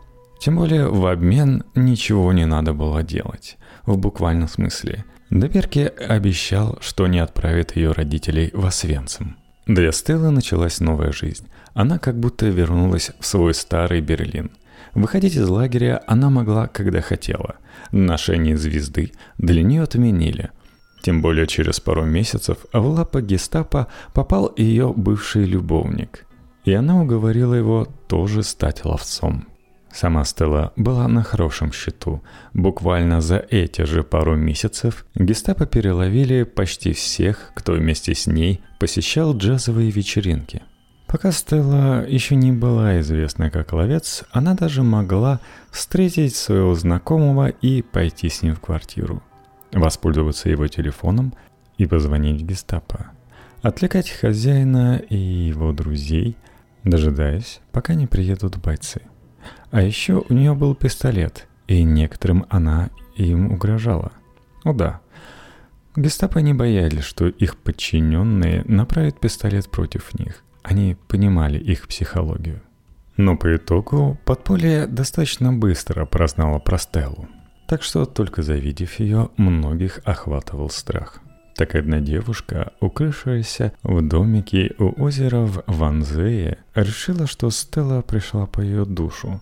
Тем 0.41 0.57
более 0.57 0.89
в 0.89 1.07
обмен 1.07 1.65
ничего 1.75 2.33
не 2.33 2.47
надо 2.47 2.73
было 2.73 3.03
делать. 3.03 3.59
В 3.87 3.97
буквальном 3.97 4.49
смысле. 4.49 5.05
Доберке 5.31 5.87
обещал, 5.87 6.79
что 6.81 7.07
не 7.07 7.21
отправит 7.21 7.77
ее 7.77 7.93
родителей 7.93 8.51
в 8.53 8.67
Освенцим. 8.67 9.37
Для 9.71 9.93
Стеллы 9.93 10.33
началась 10.33 10.81
новая 10.81 11.13
жизнь. 11.13 11.47
Она 11.75 12.01
как 12.01 12.19
будто 12.19 12.47
вернулась 12.47 13.13
в 13.21 13.25
свой 13.25 13.55
старый 13.55 14.01
Берлин. 14.01 14.51
Выходить 14.95 15.37
из 15.37 15.49
лагеря 15.49 16.03
она 16.09 16.29
могла, 16.29 16.67
когда 16.67 17.01
хотела. 17.01 17.55
Ношение 17.93 18.57
звезды 18.57 19.13
для 19.39 19.63
нее 19.63 19.85
отменили. 19.85 20.51
Тем 21.03 21.23
более 21.23 21.47
через 21.47 21.79
пару 21.79 22.05
месяцев 22.05 22.57
в 22.73 22.85
лапы 22.85 23.23
гестапо 23.23 23.87
попал 24.13 24.53
ее 24.57 24.93
бывший 24.93 25.45
любовник. 25.45 26.27
И 26.65 26.73
она 26.73 27.01
уговорила 27.01 27.55
его 27.55 27.87
тоже 28.09 28.43
стать 28.43 28.85
ловцом. 28.85 29.47
Сама 29.93 30.25
Стелла 30.25 30.73
была 30.77 31.09
на 31.09 31.23
хорошем 31.23 31.73
счету. 31.73 32.23
Буквально 32.55 33.21
за 33.21 33.45
эти 33.51 33.83
же 33.83 34.03
пару 34.03 34.37
месяцев 34.37 35.05
гестапо 35.15 35.67
переловили 35.67 36.45
почти 36.45 36.93
всех, 36.93 37.53
кто 37.55 37.73
вместе 37.73 38.15
с 38.15 38.27
ней 38.27 38.61
посещал 38.79 39.37
джазовые 39.37 39.91
вечеринки. 39.91 40.63
Пока 41.07 41.33
Стелла 41.33 42.07
еще 42.07 42.37
не 42.37 42.53
была 42.53 43.01
известна 43.01 43.51
как 43.51 43.73
ловец, 43.73 44.23
она 44.31 44.55
даже 44.55 44.85
могла 44.85 45.41
встретить 45.73 46.37
своего 46.37 46.77
знакомого 46.77 47.49
и 47.49 47.83
пойти 47.83 48.29
с 48.29 48.43
ним 48.43 48.55
в 48.55 48.61
квартиру, 48.61 49.21
воспользоваться 49.73 50.49
его 50.49 50.69
телефоном 50.69 51.35
и 51.79 51.87
позвонить 51.87 52.43
гестапо, 52.43 53.11
отвлекать 53.61 54.09
хозяина 54.09 54.99
и 54.99 55.17
его 55.17 55.73
друзей, 55.73 56.37
дожидаясь, 56.85 57.61
пока 57.73 57.95
не 57.95 58.07
приедут 58.07 58.59
бойцы. 58.59 59.03
А 59.71 59.83
еще 59.83 60.25
у 60.29 60.33
нее 60.33 60.55
был 60.55 60.75
пистолет, 60.75 61.47
и 61.67 61.83
некоторым 61.83 62.47
она 62.49 62.91
им 63.17 63.53
угрожала. 63.53 64.13
О 64.65 64.73
да, 64.73 65.01
гестапо 65.97 66.39
не 66.39 66.55
боялись, 66.55 67.05
что 67.05 67.29
их 67.29 67.57
подчиненные 67.57 68.65
направят 68.67 69.21
пистолет 69.21 69.71
против 69.71 70.19
них– 70.19 70.43
они 70.63 70.97
понимали 71.09 71.59
их 71.59 71.87
психологию. 71.89 72.63
Но 73.17 73.37
по 73.37 73.57
итогу 73.57 74.19
подполье 74.25 74.87
достаточно 74.87 75.53
быстро 75.53 76.07
прознало 76.07 76.59
про 76.59 76.79
Стеллу. 76.79 77.29
Так 77.67 77.83
что, 77.83 78.05
только 78.05 78.43
завидев 78.43 78.99
ее, 78.99 79.31
многих 79.37 80.01
охватывал 80.05 80.71
страх. 80.71 81.21
Так 81.57 81.75
одна 81.75 82.01
девушка, 82.01 82.73
укрывшаяся 82.81 83.73
в 83.83 84.01
домике 84.03 84.75
у 84.79 85.03
озера 85.03 85.41
в 85.41 85.63
Ванзее, 85.67 86.59
решила, 86.75 87.27
что 87.27 87.51
Стелла 87.51 88.03
пришла 88.03 88.47
по 88.47 88.61
ее 88.61 88.85
душу. 88.85 89.41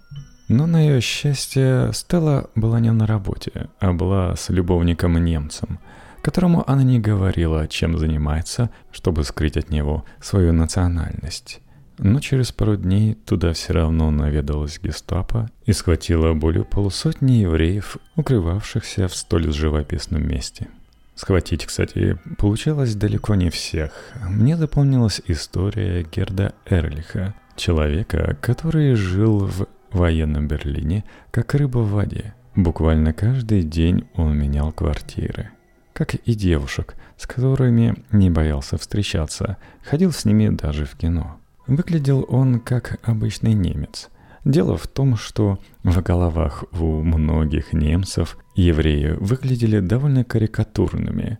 Но 0.48 0.66
на 0.66 0.80
ее 0.80 1.00
счастье 1.00 1.90
Стелла 1.92 2.50
была 2.54 2.80
не 2.80 2.90
на 2.90 3.06
работе, 3.06 3.68
а 3.80 3.92
была 3.92 4.34
с 4.36 4.48
любовником-немцем– 4.48 5.78
которому 6.22 6.68
она 6.70 6.82
не 6.82 6.98
говорила, 7.00 7.66
чем 7.68 7.98
занимается, 7.98 8.70
чтобы 8.90 9.24
скрыть 9.24 9.56
от 9.56 9.70
него 9.70 10.04
свою 10.20 10.52
национальность. 10.52 11.60
Но 11.98 12.20
через 12.20 12.52
пару 12.52 12.76
дней 12.76 13.14
туда 13.14 13.52
все 13.52 13.72
равно 13.72 14.10
наведалась 14.10 14.78
гестапо 14.80 15.50
и 15.66 15.72
схватила 15.72 16.32
более 16.34 16.64
полусотни 16.64 17.32
евреев, 17.32 17.96
укрывавшихся 18.14 19.08
в 19.08 19.16
столь 19.16 19.52
живописном 19.52 20.28
месте. 20.28 20.68
Схватить, 21.18 21.66
кстати, 21.66 22.16
получалось 22.38 22.94
далеко 22.94 23.34
не 23.34 23.50
всех. 23.50 23.90
Мне 24.22 24.56
запомнилась 24.56 25.20
история 25.26 26.04
Герда 26.04 26.54
Эрлиха, 26.64 27.34
человека, 27.56 28.38
который 28.40 28.94
жил 28.94 29.40
в 29.40 29.66
военном 29.90 30.46
Берлине, 30.46 31.04
как 31.32 31.54
рыба 31.54 31.78
в 31.78 31.90
воде. 31.90 32.34
Буквально 32.54 33.12
каждый 33.12 33.64
день 33.64 34.08
он 34.14 34.38
менял 34.38 34.70
квартиры 34.70 35.50
как 35.92 36.14
и 36.14 36.34
девушек, 36.34 36.94
с 37.16 37.26
которыми 37.26 37.96
не 38.12 38.30
боялся 38.30 38.78
встречаться, 38.78 39.56
ходил 39.82 40.12
с 40.12 40.24
ними 40.24 40.48
даже 40.48 40.84
в 40.84 40.94
кино. 40.94 41.40
Выглядел 41.66 42.24
он 42.28 42.60
как 42.60 43.00
обычный 43.02 43.52
немец. 43.52 44.08
Дело 44.48 44.78
в 44.78 44.86
том, 44.86 45.18
что 45.18 45.58
в 45.84 46.00
головах 46.00 46.64
у 46.72 47.02
многих 47.02 47.74
немцев 47.74 48.38
евреи 48.54 49.10
выглядели 49.10 49.78
довольно 49.80 50.24
карикатурными. 50.24 51.38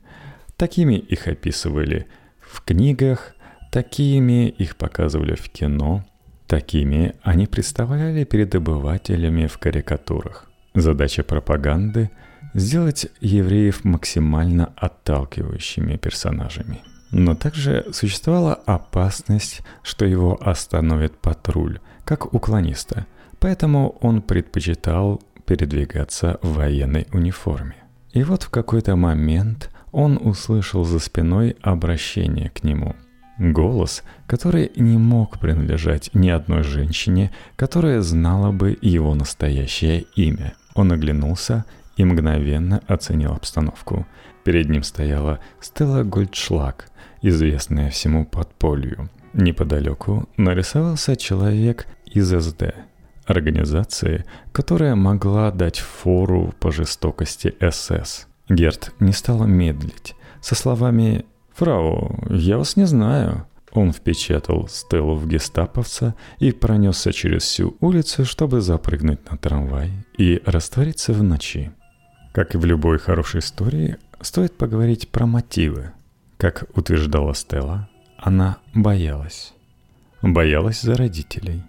Такими 0.59 0.97
их 0.97 1.27
описывали 1.27 2.07
в 2.39 2.61
книгах, 2.61 3.35
такими 3.73 4.51
их 4.51 4.77
показывали 4.77 5.37
в 5.37 5.49
кино, 5.49 6.05
такими 6.47 7.15
они 7.23 7.47
представляли 7.47 8.25
перед 8.25 8.55
обывателями 8.55 9.47
в 9.47 9.57
карикатурах. 9.57 10.51
Задача 10.75 11.23
пропаганды– 11.23 12.11
сделать 12.53 13.07
евреев 13.23 13.85
максимально 13.85 14.75
отталкивающими 14.77 15.97
персонажами. 15.97 16.83
Но 17.11 17.35
также 17.35 17.87
существовала 17.91 18.53
опасность, 18.53 19.63
что 19.83 20.05
его 20.05 20.39
остановит 20.43 21.17
патруль, 21.17 21.81
как 22.09 22.33
уклониста, 22.33 23.07
поэтому 23.39 23.99
он 24.01 24.23
предпочитал 24.23 25.21
передвигаться 25.45 26.39
в 26.41 26.55
военной 26.55 27.07
униформе. 27.13 27.75
И 28.15 28.23
вот 28.23 28.45
в 28.45 28.49
какой-то 28.49 28.97
момент 28.97 29.71
он 29.93 30.17
услышал 30.17 30.85
за 30.85 31.01
спиной 31.01 31.55
обращение 31.61 32.49
к 32.49 32.65
нему. 32.65 32.97
Голос, 33.39 34.03
который 34.27 34.73
не 34.77 34.97
мог 34.97 35.39
принадлежать 35.39 36.09
ни 36.15 36.31
одной 36.31 36.63
женщине, 36.63 37.31
которая 37.57 38.01
знала 38.01 38.53
бы 38.53 38.79
его 38.81 39.15
настоящее 39.15 40.07
имя. 40.17 40.55
Он 40.75 40.91
оглянулся 40.93 41.67
и 41.99 42.05
мгновенно 42.07 42.81
оценил 42.87 43.33
обстановку. 43.33 44.07
Перед 44.45 44.71
ним 44.71 44.83
стояла 44.83 45.41
Стелла 45.61 46.05
Гольдшлаг, 46.05 46.89
известная 47.21 47.91
всему 47.91 48.25
подполью. 48.25 49.11
Неподалеку 49.35 50.29
нарисовался 50.37 51.15
человек 51.15 51.87
из 52.13 52.29
СД, 52.29 52.75
организации, 53.27 54.25
которая 54.53 54.95
могла 54.95 55.51
дать 55.51 55.79
фору 55.79 56.55
по 56.61 56.73
жестокости 56.73 57.55
СС. 57.61 58.27
Герт 58.49 58.93
не 59.01 59.13
стал 59.13 59.47
медлить. 59.47 60.15
Со 60.41 60.55
словами 60.55 61.27
«Фрау, 61.55 62.25
я 62.31 62.59
вас 62.59 62.77
не 62.77 62.87
знаю». 62.87 63.47
Он 63.73 63.93
впечатал 63.93 64.67
Стеллу 64.69 65.15
в 65.15 65.29
гестаповца 65.29 66.15
и 66.39 66.53
пронесся 66.53 67.13
через 67.13 67.43
всю 67.43 67.77
улицу, 67.81 68.25
чтобы 68.25 68.61
запрыгнуть 68.61 69.31
на 69.31 69.37
трамвай 69.37 69.91
и 70.17 70.43
раствориться 70.47 71.13
в 71.13 71.23
ночи. 71.23 71.71
Как 72.33 72.55
и 72.55 72.59
в 72.59 72.65
любой 72.65 72.99
хорошей 72.99 73.41
истории, 73.41 73.97
стоит 74.21 74.57
поговорить 74.57 75.11
про 75.11 75.27
мотивы. 75.27 75.93
Как 76.39 76.65
утверждала 76.75 77.35
Стелла, 77.35 77.89
она 78.17 78.59
боялась. 78.75 79.53
Боялась 80.23 80.81
за 80.81 80.97
родителей, 80.97 81.63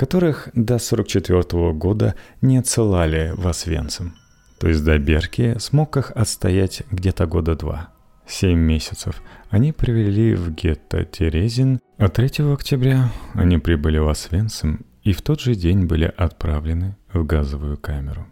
которых 0.00 0.48
до 0.54 0.78
44 0.78 1.74
года 1.74 2.14
не 2.40 2.56
отсылали 2.56 3.34
в 3.36 3.46
Освенцим. 3.46 4.14
То 4.58 4.66
есть 4.66 4.82
до 4.82 4.98
Берки 4.98 5.58
смог 5.58 5.98
их 5.98 6.10
отстоять 6.12 6.84
где-то 6.90 7.26
года 7.26 7.54
два. 7.54 7.90
Семь 8.26 8.60
месяцев 8.60 9.20
они 9.50 9.72
привели 9.72 10.34
в 10.34 10.54
гетто 10.54 11.04
Терезин, 11.04 11.80
а 11.98 12.08
3 12.08 12.50
октября 12.50 13.10
они 13.34 13.58
прибыли 13.58 13.98
в 13.98 14.08
Освенцим 14.08 14.86
и 15.02 15.12
в 15.12 15.20
тот 15.20 15.42
же 15.42 15.54
день 15.54 15.84
были 15.84 16.10
отправлены 16.16 16.96
в 17.12 17.26
газовую 17.26 17.76
камеру. 17.76 18.26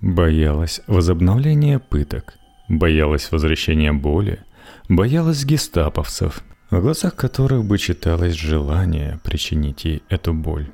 Боялась 0.00 0.80
возобновления 0.88 1.78
пыток, 1.78 2.34
боялась 2.68 3.30
возвращения 3.30 3.92
боли, 3.92 4.40
боялась 4.88 5.44
гестаповцев, 5.44 6.42
в 6.68 6.80
глазах 6.80 7.14
которых 7.14 7.64
бы 7.64 7.78
читалось 7.78 8.34
желание 8.34 9.20
причинить 9.22 9.84
ей 9.84 10.02
эту 10.08 10.34
боль. 10.34 10.66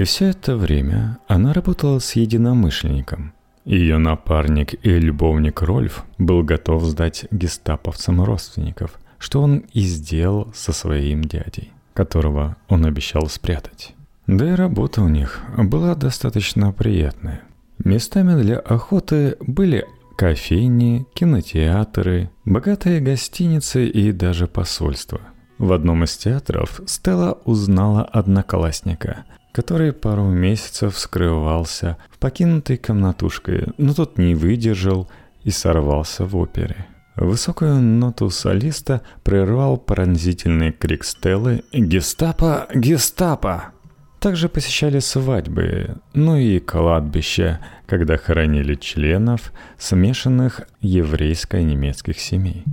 И 0.00 0.04
все 0.04 0.30
это 0.30 0.56
время 0.56 1.18
она 1.28 1.52
работала 1.52 1.98
с 1.98 2.16
единомышленником. 2.16 3.34
Ее 3.66 3.98
напарник 3.98 4.82
и 4.82 4.98
любовник 4.98 5.60
Рольф 5.60 6.04
был 6.16 6.42
готов 6.42 6.84
сдать 6.84 7.26
гестаповцам 7.30 8.22
родственников, 8.22 8.98
что 9.18 9.42
он 9.42 9.58
и 9.74 9.82
сделал 9.82 10.50
со 10.54 10.72
своим 10.72 11.22
дядей, 11.22 11.70
которого 11.92 12.56
он 12.70 12.86
обещал 12.86 13.26
спрятать. 13.26 13.94
Да 14.26 14.50
и 14.50 14.54
работа 14.54 15.02
у 15.02 15.08
них 15.08 15.38
была 15.58 15.94
достаточно 15.94 16.72
приятная. 16.72 17.42
Местами 17.84 18.40
для 18.40 18.58
охоты 18.58 19.36
были 19.40 19.84
кофейни, 20.16 21.04
кинотеатры, 21.12 22.30
богатые 22.46 23.02
гостиницы 23.02 23.86
и 23.86 24.12
даже 24.12 24.46
посольство. 24.46 25.20
В 25.58 25.74
одном 25.74 26.04
из 26.04 26.16
театров 26.16 26.80
Стелла 26.86 27.38
узнала 27.44 28.02
одноклассника, 28.02 29.26
который 29.52 29.92
пару 29.92 30.24
месяцев 30.24 30.98
скрывался 30.98 31.96
в 32.10 32.18
покинутой 32.18 32.76
комнатушке, 32.76 33.68
но 33.78 33.94
тот 33.94 34.18
не 34.18 34.34
выдержал 34.34 35.08
и 35.42 35.50
сорвался 35.50 36.24
в 36.24 36.36
опере. 36.36 36.86
Высокую 37.16 37.74
ноту 37.82 38.30
солиста 38.30 39.02
прервал 39.24 39.76
пронзительный 39.76 40.72
крик 40.72 41.04
Стеллы 41.04 41.64
«Гестапо! 41.72 42.68
Гестапо!». 42.74 43.72
Также 44.20 44.48
посещали 44.48 44.98
свадьбы, 44.98 45.96
ну 46.12 46.36
и 46.36 46.58
кладбища, 46.60 47.60
когда 47.86 48.18
хоронили 48.18 48.74
членов 48.74 49.52
смешанных 49.78 50.62
еврейско-немецких 50.82 52.20
семей. 52.20 52.64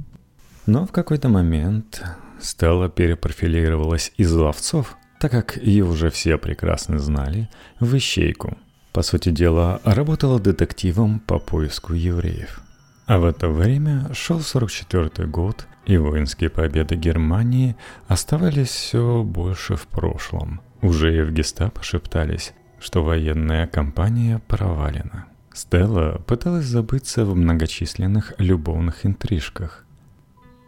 Но 0.65 0.85
в 0.85 0.91
какой-то 0.91 1.29
момент 1.29 2.03
Стелла 2.39 2.89
перепрофилировалась 2.89 4.11
из 4.17 4.31
ловцов, 4.33 4.97
так 5.19 5.31
как 5.31 5.57
ее 5.57 5.85
уже 5.85 6.09
все 6.09 6.37
прекрасно 6.37 6.99
знали, 6.99 7.49
в 7.79 7.95
ищейку. 7.95 8.57
По 8.93 9.01
сути 9.01 9.29
дела, 9.29 9.79
работала 9.83 10.39
детективом 10.39 11.19
по 11.19 11.39
поиску 11.39 11.93
евреев. 11.93 12.61
А 13.05 13.19
в 13.19 13.25
это 13.25 13.47
время 13.49 14.09
шел 14.13 14.41
44 14.41 15.27
год, 15.27 15.67
и 15.85 15.97
воинские 15.97 16.49
победы 16.49 16.95
Германии 16.95 17.75
оставались 18.07 18.69
все 18.69 19.23
больше 19.23 19.75
в 19.75 19.87
прошлом– 19.87 20.61
уже 20.81 21.17
и 21.17 21.21
в 21.21 21.31
гестапо 21.31 21.81
шептались, 21.81 22.53
что 22.79 23.03
военная 23.03 23.65
кампания 23.67 24.39
провалена. 24.47 25.25
Стелла 25.53 26.21
пыталась 26.27 26.65
забыться 26.65 27.25
в 27.25 27.35
многочисленных 27.35 28.33
любовных 28.37 29.05
интрижках. 29.05 29.85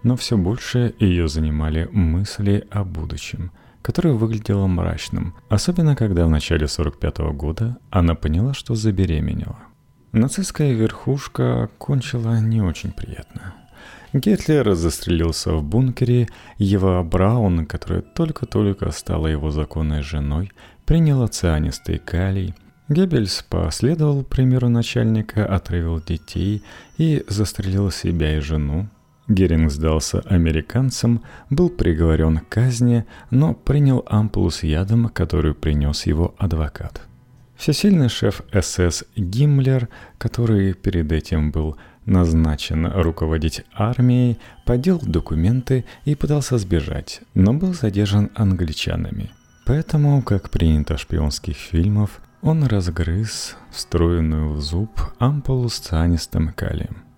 Но 0.02 0.16
все 0.16 0.36
больше 0.36 0.96
ее 1.00 1.28
занимали 1.28 1.88
мысли 1.92 2.66
о 2.72 2.84
будущем, 2.84 3.52
которое 3.82 4.14
выглядело 4.14 4.68
мрачным, 4.68 5.36
особенно 5.50 5.96
когда 5.96 6.26
в 6.26 6.30
начале 6.30 6.68
45 6.68 7.20
-го 7.20 7.34
года 7.34 7.78
она 7.90 8.16
поняла, 8.16 8.54
что 8.54 8.76
забеременела. 8.76 9.60
Нацистская 10.12 10.74
верхушка 10.74 11.70
кончила 11.78 12.40
не 12.40 12.62
очень 12.62 12.92
приятно. 12.92 13.54
Гитлер 14.14 14.74
застрелился 14.74 15.54
в 15.54 15.64
бункере, 15.64 16.28
Ева 16.58 17.04
Браун, 17.04 17.66
которая 17.66 18.02
только-только 18.02 18.92
стала 18.92 19.28
его 19.28 19.52
законной 19.52 20.02
женой, 20.02 20.52
приняла 20.86 21.28
цианистый 21.28 22.00
калий, 22.00 22.56
Геббельс 22.90 23.46
последовал 23.48 24.24
примеру 24.24 24.68
начальника, 24.68 25.46
отравил 25.46 26.02
детей 26.02 26.64
и 26.98 27.24
застрелил 27.28 27.92
себя 27.92 28.38
и 28.38 28.40
жену. 28.40 28.90
Геринг 29.30 29.72
сдался 29.72 30.22
американцам, 30.22 31.22
был 31.50 31.70
приговорен 31.70 32.40
к 32.40 32.50
казни, 32.50 33.06
но 33.30 33.54
принял 33.54 34.04
ампулу 34.08 34.50
с 34.50 34.64
ядом, 34.64 35.08
которую 35.10 35.56
принес 35.56 36.08
его 36.08 36.34
адвокат. 36.38 37.02
Всесильный 37.56 38.10
шеф 38.10 38.42
СС 38.52 39.04
Гиммлер, 39.16 39.88
который 40.18 40.74
перед 40.74 41.12
этим 41.12 41.52
был 41.52 41.78
назначен 42.06 42.88
руководить 42.88 43.64
армией, 43.74 44.40
подел 44.66 45.00
документы 45.00 45.86
и 46.06 46.16
пытался 46.16 46.58
сбежать, 46.58 47.22
но 47.36 47.54
был 47.54 47.74
задержан 47.74 48.32
англичанами. 48.34 49.30
Поэтому, 49.66 50.24
как 50.24 50.50
принято 50.50 50.98
в 50.98 51.02
шпионских 51.02 51.56
фильмах, 51.56 52.10
он 52.42 52.64
разгрыз 52.64 53.58
встроенную 53.70 54.54
в 54.54 54.62
зуб 54.62 54.90
ампулу 55.20 55.70
с 55.70 55.78
цианистым 55.78 56.54
калием. 56.54 57.09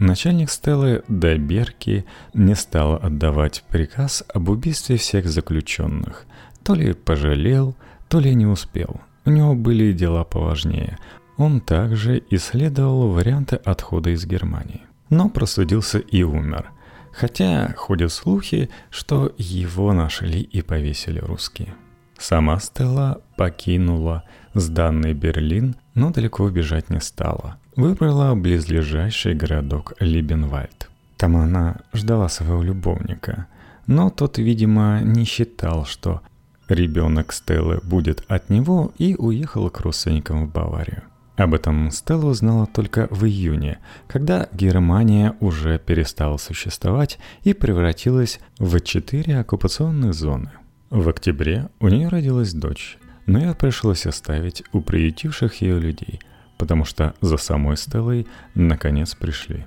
Начальник 0.00 0.50
Стеллы 0.50 1.04
Дайберки 1.08 2.06
не 2.32 2.54
стал 2.54 2.94
отдавать 2.94 3.62
приказ 3.68 4.24
об 4.32 4.48
убийстве 4.48 4.96
всех 4.96 5.28
заключенных. 5.28 6.24
То 6.62 6.72
ли 6.72 6.94
пожалел, 6.94 7.76
то 8.08 8.18
ли 8.18 8.34
не 8.34 8.46
успел. 8.46 9.02
У 9.26 9.30
него 9.30 9.54
были 9.54 9.92
дела 9.92 10.24
поважнее. 10.24 10.96
Он 11.36 11.60
также 11.60 12.22
исследовал 12.30 13.10
варианты 13.10 13.56
отхода 13.56 14.08
из 14.08 14.24
Германии. 14.24 14.80
Но 15.10 15.28
просудился 15.28 15.98
и 15.98 16.22
умер. 16.22 16.70
Хотя 17.12 17.74
ходят 17.76 18.10
слухи, 18.10 18.70
что 18.88 19.34
его 19.36 19.92
нашли 19.92 20.40
и 20.40 20.62
повесили 20.62 21.18
русские. 21.18 21.74
Сама 22.18 22.58
Стелла 22.58 23.20
покинула 23.36 24.24
сданный 24.54 25.12
Берлин, 25.12 25.76
но 25.94 26.10
далеко 26.10 26.44
убежать 26.44 26.88
не 26.88 27.00
стала. 27.00 27.59
Выбрала 27.76 28.34
близлежащий 28.34 29.32
городок 29.32 29.94
Либенвальд. 30.00 30.90
Там 31.16 31.36
она 31.36 31.76
ждала 31.92 32.28
своего 32.28 32.62
любовника. 32.62 33.46
Но 33.86 34.10
тот, 34.10 34.38
видимо, 34.38 35.00
не 35.02 35.24
считал, 35.24 35.84
что 35.84 36.20
ребенок 36.68 37.32
Стеллы 37.32 37.80
будет 37.82 38.24
от 38.28 38.50
него 38.50 38.92
и 38.98 39.14
уехал 39.16 39.70
к 39.70 39.80
родственникам 39.80 40.46
в 40.46 40.52
Баварию. 40.52 41.02
Об 41.36 41.54
этом 41.54 41.90
Стелла 41.90 42.26
узнала 42.26 42.66
только 42.66 43.06
в 43.10 43.24
июне, 43.24 43.78
когда 44.08 44.48
Германия 44.52 45.36
уже 45.40 45.78
перестала 45.78 46.36
существовать 46.36 47.18
и 47.44 47.54
превратилась 47.54 48.40
в 48.58 48.78
четыре 48.80 49.38
оккупационных 49.38 50.12
зоны. 50.12 50.50
В 50.90 51.08
октябре 51.08 51.68
у 51.78 51.88
нее 51.88 52.08
родилась 52.08 52.52
дочь, 52.52 52.98
но 53.26 53.38
ее 53.38 53.54
пришлось 53.54 54.06
оставить 54.06 54.64
у 54.72 54.80
приютивших 54.80 55.62
ее 55.62 55.78
людей, 55.78 56.20
потому 56.60 56.84
что 56.84 57.14
за 57.20 57.38
самой 57.38 57.76
Стеллой 57.76 58.28
наконец 58.54 59.16
пришли. 59.16 59.64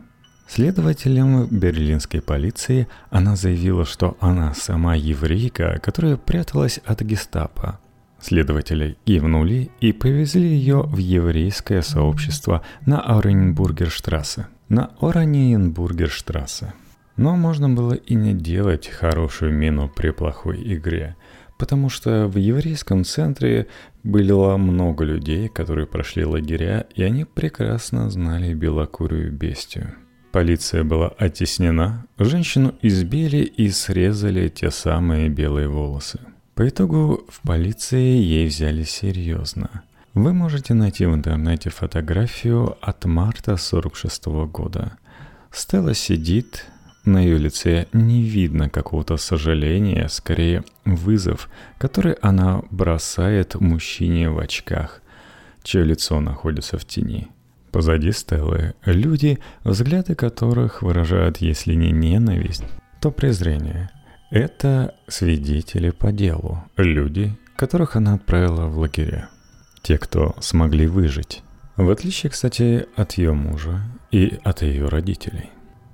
Следователям 0.47 1.47
берлинской 1.47 2.21
полиции 2.21 2.87
она 3.09 3.35
заявила, 3.35 3.83
что 3.83 4.15
она 4.21 4.53
сама 4.53 4.95
еврейка, 4.95 5.79
которая 5.83 6.15
пряталась 6.15 6.79
от 6.85 7.01
гестапо– 7.01 7.79
Следователи 8.23 8.95
кивнули 9.03 9.69
и 9.81 9.91
повезли 9.91 10.47
ее 10.47 10.83
в 10.83 10.95
еврейское 10.95 11.81
сообщество 11.81 12.61
на 12.85 13.01
Оренбургерштрассе. 13.01 14.47
На 14.69 14.91
Оренбургерштрассе. 15.01 16.73
Но 17.17 17.35
можно 17.35 17.67
было 17.67 17.95
и 17.95 18.15
не 18.15 18.33
делать 18.33 18.87
хорошую 18.87 19.51
мину 19.51 19.89
при 19.93 20.11
плохой 20.11 20.63
игре, 20.73 21.17
потому 21.59 21.89
что 21.89 22.27
в 22.29 22.37
еврейском 22.37 23.03
центре 23.03 23.67
было 24.03 24.57
много 24.57 25.05
людей, 25.05 25.47
которые 25.47 25.87
прошли 25.87 26.25
лагеря, 26.25 26.85
и 26.93 27.03
они 27.03 27.25
прекрасно 27.25 28.09
знали 28.09 28.53
белокурую 28.53 29.31
бестию. 29.31 29.95
Полиция 30.31 30.83
была 30.83 31.09
оттеснена, 31.09 32.05
женщину 32.17 32.73
избили 32.81 33.37
и 33.37 33.69
срезали 33.69 34.49
те 34.49 34.71
самые 34.71 35.29
белые 35.29 35.67
волосы. 35.67 36.19
По 36.55 36.67
итогу 36.67 37.23
в 37.29 37.41
полиции 37.47 38.17
ей 38.17 38.47
взяли 38.47 38.83
серьезно. 38.83 39.83
Вы 40.13 40.33
можете 40.33 40.73
найти 40.73 41.05
в 41.05 41.13
интернете 41.13 41.69
фотографию 41.69 42.77
от 42.81 43.05
марта 43.05 43.57
46 43.57 44.25
года. 44.51 44.97
Стелла 45.51 45.93
сидит, 45.93 46.65
На 47.05 47.19
ее 47.19 47.37
лице 47.37 47.87
не 47.91 48.21
видно 48.23 48.69
какого-то 48.69 49.17
сожаления, 49.17 50.07
скорее 50.07 50.63
вызов, 50.85 51.49
который 51.77 52.13
она 52.21 52.61
бросает 52.71 53.55
мужчине 53.55 54.29
в 54.29 54.39
очках, 54.39 55.01
чье 55.63 55.83
лицо 55.83 56.21
находится 56.21 56.77
в 56.77 56.85
тени. 56.85 57.27
Позади 57.71 58.11
Стеллы 58.11 58.75
люди, 58.85 59.39
взгляды 59.63 60.15
которых 60.15 60.81
выражают, 60.81 61.37
если 61.37 61.73
не 61.73 61.91
ненависть, 61.91 62.63
то 63.01 63.11
презрение. 63.11 63.89
Это 64.29 64.95
свидетели 65.07 65.89
по 65.89 66.11
делу, 66.11 66.63
люди, 66.77 67.35
которых 67.57 67.95
она 67.97 68.13
отправила 68.13 68.67
в 68.67 68.77
лагеря. 68.77 69.29
Те, 69.81 69.97
кто 69.97 70.35
смогли 70.39 70.87
выжить. 70.87 71.43
В 71.75 71.89
отличие, 71.89 72.29
кстати, 72.29 72.85
от 72.95 73.13
ее 73.13 73.33
мужа 73.33 73.81
и 74.11 74.39
от 74.43 74.61
ее 74.61 74.87
родителей. 74.87 75.49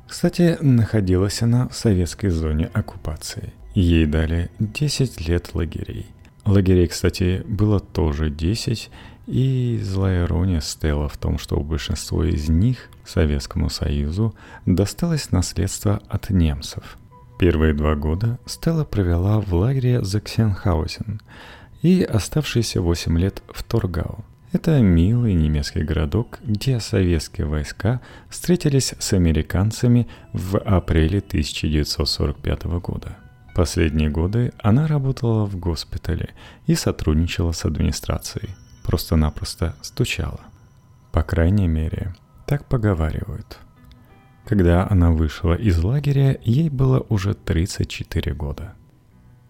Кстати, 0.09 0.57
находилась 0.59 1.43
она 1.43 1.67
в 1.67 1.75
советской 1.75 2.29
зоне 2.29 2.71
оккупации. 2.73 3.53
Ей 3.75 4.07
дали 4.07 4.49
10 4.57 5.27
лет 5.27 5.53
лагерей. 5.53 6.07
Лагерей, 6.45 6.87
кстати, 6.87 7.43
было 7.47 7.79
тоже 7.79 8.31
10, 8.31 8.89
и 9.27 9.79
злая 9.83 10.25
ирония 10.25 10.61
стояла 10.61 11.07
в 11.07 11.17
том, 11.17 11.37
что 11.37 11.57
у 11.57 11.63
большинства 11.63 12.25
из 12.25 12.49
них 12.49 12.89
Советскому 13.05 13.69
Союзу 13.69 14.33
досталось 14.65 15.31
наследство 15.31 16.01
от 16.09 16.31
немцев. 16.31 16.97
Первые 17.37 17.75
два 17.75 17.93
года 17.93 18.39
Стелла 18.47 18.85
провела 18.85 19.39
в 19.39 19.53
лагере 19.53 20.03
Заксенхаузен 20.03 21.21
и 21.83 22.01
оставшиеся 22.01 22.81
8 22.81 23.19
лет 23.19 23.43
в 23.53 23.61
Торгау. 23.63 24.25
Это 24.51 24.81
милый 24.81 25.35
немецкий 25.35 25.83
городок, 25.83 26.39
где 26.43 26.79
советские 26.79 27.45
войска 27.45 28.01
встретились 28.29 28.95
с 28.97 29.13
американцами 29.13 30.07
в 30.33 30.57
апреле 30.57 31.19
1945 31.19 32.63
года. 32.81 33.15
Последние 33.53 34.09
годы 34.09 34.51
она 34.57 34.87
работала 34.87 35.45
в 35.45 35.55
госпитале 35.55 36.29
и 36.65 36.73
сотрудничала 36.73 37.51
с 37.51 37.63
администрацией. 37.63 38.49
Просто-напросто 38.83 39.75
стучала. 39.81 40.39
По 41.11 41.21
крайней 41.21 41.67
мере, 41.67 42.15
так 42.47 42.65
поговаривают. 42.65 43.59
Когда 44.47 44.87
она 44.89 45.11
вышла 45.11 45.53
из 45.53 45.77
лагеря, 45.77 46.39
ей 46.43 46.69
было 46.69 47.05
уже 47.09 47.35
34 47.35 48.33
года. 48.33 48.73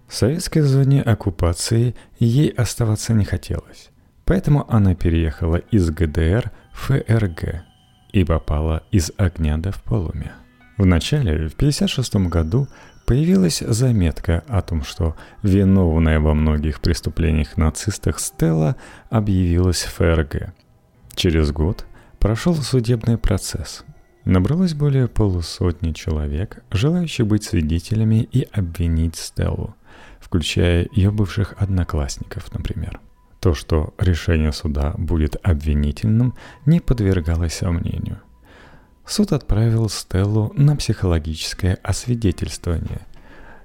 В 0.10 0.16
советской 0.16 0.62
зоне 0.62 1.02
оккупации 1.04 1.96
ей 2.20 2.50
оставаться 2.50 3.14
не 3.14 3.24
хотелось. 3.24 3.89
Поэтому 4.30 4.72
она 4.72 4.94
переехала 4.94 5.56
из 5.56 5.90
ГДР 5.90 6.52
в 6.72 6.94
ФРГ 6.94 7.64
и 8.12 8.24
попала 8.24 8.84
из 8.92 9.12
огня 9.18 9.58
до 9.58 9.72
в 9.72 9.82
полуме. 9.82 10.34
Вначале, 10.78 11.48
в 11.48 11.56
1956 11.56 12.30
году, 12.30 12.68
появилась 13.08 13.58
заметка 13.58 14.44
о 14.48 14.62
том, 14.62 14.84
что 14.84 15.16
виновная 15.42 16.20
во 16.20 16.36
многих 16.36 16.80
преступлениях 16.80 17.58
нацистах 17.58 18.20
Стелла 18.20 18.76
объявилась 19.10 19.82
в 19.82 19.96
ФРГ. 19.96 20.54
Через 21.16 21.52
год 21.52 21.88
прошел 22.20 22.54
судебный 22.54 23.18
процесс. 23.18 23.84
Набралось 24.26 24.76
более 24.76 25.08
полусотни 25.08 25.92
человек, 25.92 26.62
желающих 26.70 27.26
быть 27.26 27.46
свидетелями 27.46 28.30
и 28.32 28.48
обвинить 28.52 29.16
Стеллу, 29.16 29.76
включая 30.20 30.88
ее 30.92 31.10
бывших 31.10 31.56
одноклассников, 31.58 32.54
например. 32.54 33.00
То, 33.40 33.54
что 33.54 33.94
решение 33.98 34.52
суда 34.52 34.94
будет 34.98 35.38
обвинительным, 35.44 36.34
не 36.66 36.80
подвергалось 36.80 37.54
сомнению. 37.54 38.20
Суд 39.06 39.32
отправил 39.32 39.90
Стеллу 39.90 40.52
на 40.56 40.76
психологическое 40.76 41.80
освидетельствование. 41.82 43.02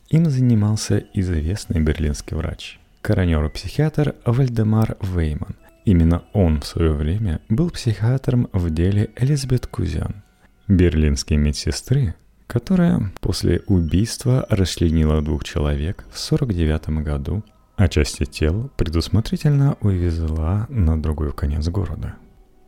Им 0.08 0.30
занимался 0.30 1.04
известный 1.12 1.80
берлинский 1.80 2.37
врач, 2.37 2.78
коронер-психиатр 3.02 4.14
Вальдемар 4.24 4.96
Вейман. 5.02 5.56
Именно 5.84 6.22
он 6.32 6.60
в 6.60 6.66
свое 6.66 6.92
время 6.92 7.40
был 7.48 7.70
психиатром 7.70 8.48
в 8.52 8.70
деле 8.70 9.10
Элизабет 9.16 9.66
Кузян, 9.66 10.22
берлинской 10.66 11.37
медсестры, 11.37 12.14
которая 12.46 13.12
после 13.20 13.60
убийства 13.66 14.46
расчленила 14.48 15.20
двух 15.20 15.44
человек 15.44 16.04
в 16.10 16.32
1949 16.32 17.04
году 17.04 17.44
а 17.76 17.88
части 17.88 18.24
тел 18.24 18.70
предусмотрительно 18.76 19.76
увезла 19.80 20.66
на 20.68 21.00
другой 21.00 21.32
конец 21.32 21.68
города. 21.68 22.14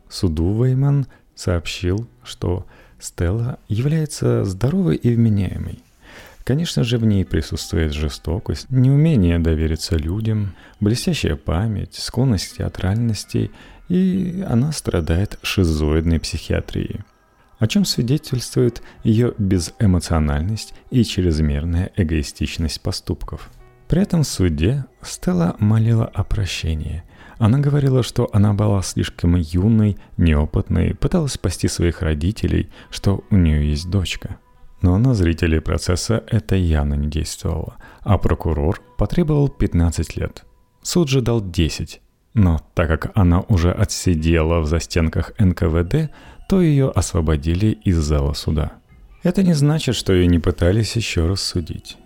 Суду 0.09 0.63
Вейман 0.63 1.07
сообщил, 1.35 2.07
что 2.23 2.65
Стелла 2.99 3.59
является 3.67 4.43
здоровой 4.43 4.95
и 4.95 5.13
вменяемой. 5.15 5.79
Конечно 6.43 6.83
же, 6.83 6.97
в 6.97 7.05
ней 7.05 7.25
присутствует 7.25 7.93
жестокость, 7.93 8.69
неумение 8.69 9.37
довериться 9.37 9.97
людям, 9.97 10.55
блестящая 10.79 11.35
память, 11.35 11.95
склонность 11.95 12.53
к 12.53 12.57
театральности, 12.57 13.51
и 13.89 14.45
она 14.47 14.71
страдает 14.71 15.39
шизоидной 15.41 16.19
психиатрией, 16.19 17.01
о 17.59 17.67
чем 17.67 17.85
свидетельствует 17.85 18.81
ее 19.03 19.33
безэмоциональность 19.37 20.73
и 20.89 21.03
чрезмерная 21.03 21.91
эгоистичность 21.95 22.81
поступков– 22.81 23.49
при 23.87 24.01
этом 24.01 24.23
в 24.23 24.27
суде 24.27 24.85
Стелла 25.01 25.55
молила 25.59 26.05
о 26.05 26.23
прощении. 26.23 27.03
Она 27.37 27.59
говорила, 27.59 28.03
что 28.03 28.29
она 28.33 28.53
была 28.53 28.81
слишком 28.81 29.35
юной, 29.35 29.97
неопытной, 30.17 30.95
пыталась 30.95 31.33
спасти 31.33 31.67
своих 31.67 32.01
родителей, 32.01 32.69
что 32.89 33.23
у 33.29 33.35
нее 33.35 33.69
есть 33.69 33.89
дочка. 33.89 34.37
Но 34.81 34.97
на 34.97 35.13
зрителей 35.13 35.59
процесса 35.59 36.23
это 36.27 36.55
явно 36.55 36.95
не 36.95 37.07
действовало, 37.07 37.77
а 38.01 38.17
прокурор 38.17 38.81
потребовал 38.97 39.49
15 39.49 40.17
лет. 40.17 40.43
Суд 40.81 41.09
же 41.09 41.21
дал 41.21 41.41
10. 41.41 42.01
Но 42.33 42.59
так 42.75 42.87
как 42.87 43.11
она 43.15 43.41
уже 43.41 43.71
отсидела 43.71 44.59
в 44.59 44.67
застенках 44.67 45.31
НКВД, 45.39 46.11
то 46.47 46.61
ее 46.61 46.89
освободили 46.89 47.77
из 47.83 47.97
зала 47.97 48.33
суда. 48.33 48.73
Это 49.23 49.43
не 49.43 49.53
значит, 49.53 49.95
что 49.95 50.13
ее 50.13 50.27
не 50.27 50.39
пытались 50.39 50.95
еще 50.95 51.27
раз 51.27 51.41
судить. 51.41 51.97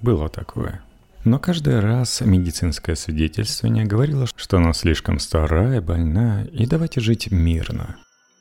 Было 0.00 0.28
такое. 0.28 0.82
Но 1.26 1.40
каждый 1.40 1.80
раз 1.80 2.20
медицинское 2.20 2.94
свидетельствование 2.94 3.84
говорило, 3.84 4.28
что 4.36 4.58
она 4.58 4.72
слишком 4.72 5.18
старая, 5.18 5.80
больна, 5.80 6.44
и 6.52 6.66
давайте 6.66 7.00
жить 7.00 7.32
мирно. 7.32 7.96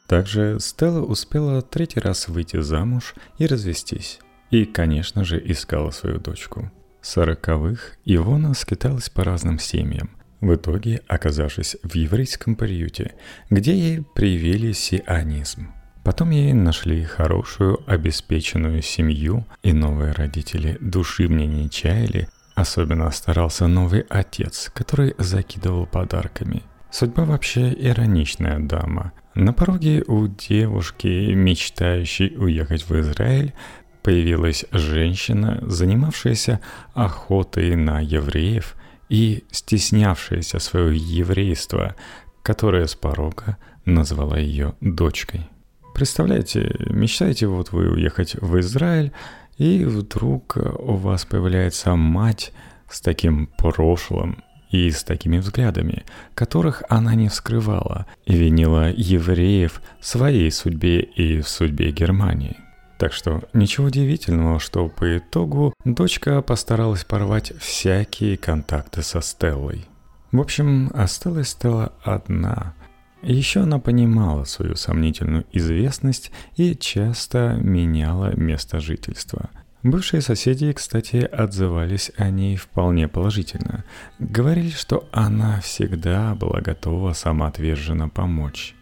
Также 0.08 0.60
Стелла 0.60 1.02
успела 1.02 1.64
третий 1.64 2.00
раз 2.00 2.28
выйти 2.28 2.62
замуж 2.62 3.16
и 3.40 3.48
развестись. 3.48 4.20
И, 4.52 4.66
конечно 4.66 5.26
же, 5.26 5.42
искала 5.44 5.90
свою 5.90 6.20
дочку. 6.20 6.72
Сороковых 7.02 7.98
Ивона 8.06 8.54
скиталась 8.54 9.10
по 9.10 9.24
разным 9.24 9.58
семьям, 9.58 10.12
в 10.40 10.54
итоге 10.54 11.02
оказавшись 11.08 11.78
в 11.82 11.96
еврейском 11.96 12.56
приюте, 12.56 13.16
где 13.50 13.76
ей 13.76 14.04
привили 14.14 14.74
сионизм. 14.74 15.72
Потом 16.04 16.30
ей 16.30 16.54
нашли 16.54 17.04
хорошую, 17.04 17.80
обеспеченную 17.88 18.84
семью, 18.84 19.44
и 19.64 19.74
новые 19.74 20.12
родители 20.12 20.78
души 20.80 21.28
мне 21.28 21.48
не 21.48 21.68
чаяли 21.68 22.30
Особенно 22.56 23.12
старался 23.12 23.68
новый 23.68 24.06
отец, 24.10 24.72
который 24.74 25.14
закидывал 25.18 25.86
подарками. 25.86 26.64
Судьба 26.90 27.26
вообще 27.26 27.74
ироничная 27.78 28.60
дама. 28.60 29.12
На 29.34 29.52
пороге 29.52 30.02
у 30.08 30.28
девушки, 30.28 31.34
мечтающей 31.34 32.34
уехать 32.38 32.88
в 32.88 32.98
Израиль, 33.02 33.54
появилась 34.02 34.66
женщина, 34.72 35.60
занимавшаяся 35.64 36.62
охотой 36.94 37.76
на 37.76 38.00
евреев 38.00 38.76
и 39.10 39.44
стеснявшаяся 39.52 40.60
своего 40.60 40.92
еврейства, 40.92 41.96
которая 42.42 42.88
с 42.88 42.96
порога 42.96 43.58
назвала 43.84 44.38
ее 44.38 44.76
дочкой. 44.80 45.50
Представляете, 45.94 46.76
мечтаете 46.90 47.48
вот 47.48 47.72
вы 47.72 47.90
уехать 47.90 48.36
в 48.36 48.60
Израиль, 48.60 49.12
и 49.58 49.84
вдруг 49.86 50.58
у 50.58 50.96
вас 50.96 51.26
появляется 51.26 51.96
мать 51.96 52.54
с 52.90 53.02
таким 53.02 53.48
прошлым 53.58 54.44
и 54.70 54.92
с 54.92 55.04
такими 55.04 55.38
взглядами, 55.38 56.04
которых 56.34 56.84
она 56.90 57.16
не 57.16 57.30
вскрывала, 57.30 58.06
и 58.26 58.36
винила 58.36 58.92
евреев 58.92 59.82
в 60.00 60.06
своей 60.06 60.52
судьбе 60.52 61.00
и 61.00 61.42
в 61.42 61.48
судьбе 61.48 61.92
Германии. 61.92 62.58
Так 62.98 63.14
что 63.14 63.44
ничего 63.54 63.88
удивительного, 63.88 64.60
что 64.60 64.88
по 64.88 65.18
итогу 65.18 65.74
дочка 65.84 66.42
постаралась 66.42 67.04
порвать 67.04 67.54
всякие 67.60 68.38
контакты 68.38 69.02
со 69.02 69.22
Стеллой. 69.22 69.86
В 70.32 70.40
общем, 70.40 70.92
осталась 70.94 71.50
Стелла 71.50 71.94
одна– 72.04 72.74
еще 73.34 73.62
она 73.62 73.80
понимала 73.80 74.44
свою 74.44 74.76
сомнительную 74.76 75.46
известность 75.52 76.32
и 76.56 76.76
часто 76.76 77.58
меняла 77.60 78.36
место 78.36 78.80
жительства. 78.80 79.50
Бывшие 79.84 80.22
соседи, 80.22 80.72
кстати, 80.74 81.18
отзывались 81.18 82.12
о 82.18 82.32
ней 82.32 82.58
вполне 82.58 83.08
положительно. 83.08 83.86
Говорили, 84.18 84.72
что 84.72 85.08
она 85.12 85.62
всегда 85.62 86.34
была 86.34 86.60
готова 86.60 87.14
самоотверженно 87.14 88.10
помочь. 88.10 88.74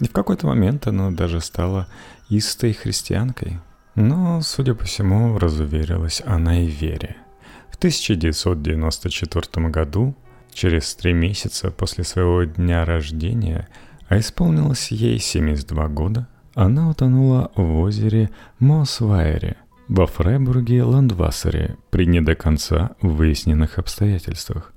И 0.00 0.08
в 0.08 0.12
какой-то 0.12 0.46
момент 0.46 0.86
она 0.86 1.10
даже 1.10 1.40
стала 1.40 1.88
истой 2.30 2.72
христианкой. 2.72 3.58
Но, 3.94 4.40
судя 4.40 4.74
по 4.74 4.84
всему, 4.84 5.38
разуверилась 5.38 6.22
она 6.24 6.60
и 6.60 6.66
Вере. 6.66 7.16
В 7.70 7.76
1994 7.76 9.68
году, 9.68 10.16
через 10.52 10.94
три 10.94 11.12
месяца 11.12 11.70
после 11.70 12.04
своего 12.04 12.44
дня 12.44 12.86
рождения, 12.86 13.68
а 14.08 14.18
исполнилось 14.18 14.90
ей 14.90 15.18
72 15.18 15.88
года, 15.88 16.28
она 16.54 16.88
утонула 16.88 17.50
в 17.54 17.80
озере 17.80 18.30
Мосвайре 18.58 19.56
во 19.88 20.06
Фрайбурге 20.06 20.82
Ландвассере 20.82 21.76
при 21.90 22.06
не 22.06 22.20
до 22.20 22.34
конца 22.34 22.92
выясненных 23.00 23.78
обстоятельствах. 23.78 24.72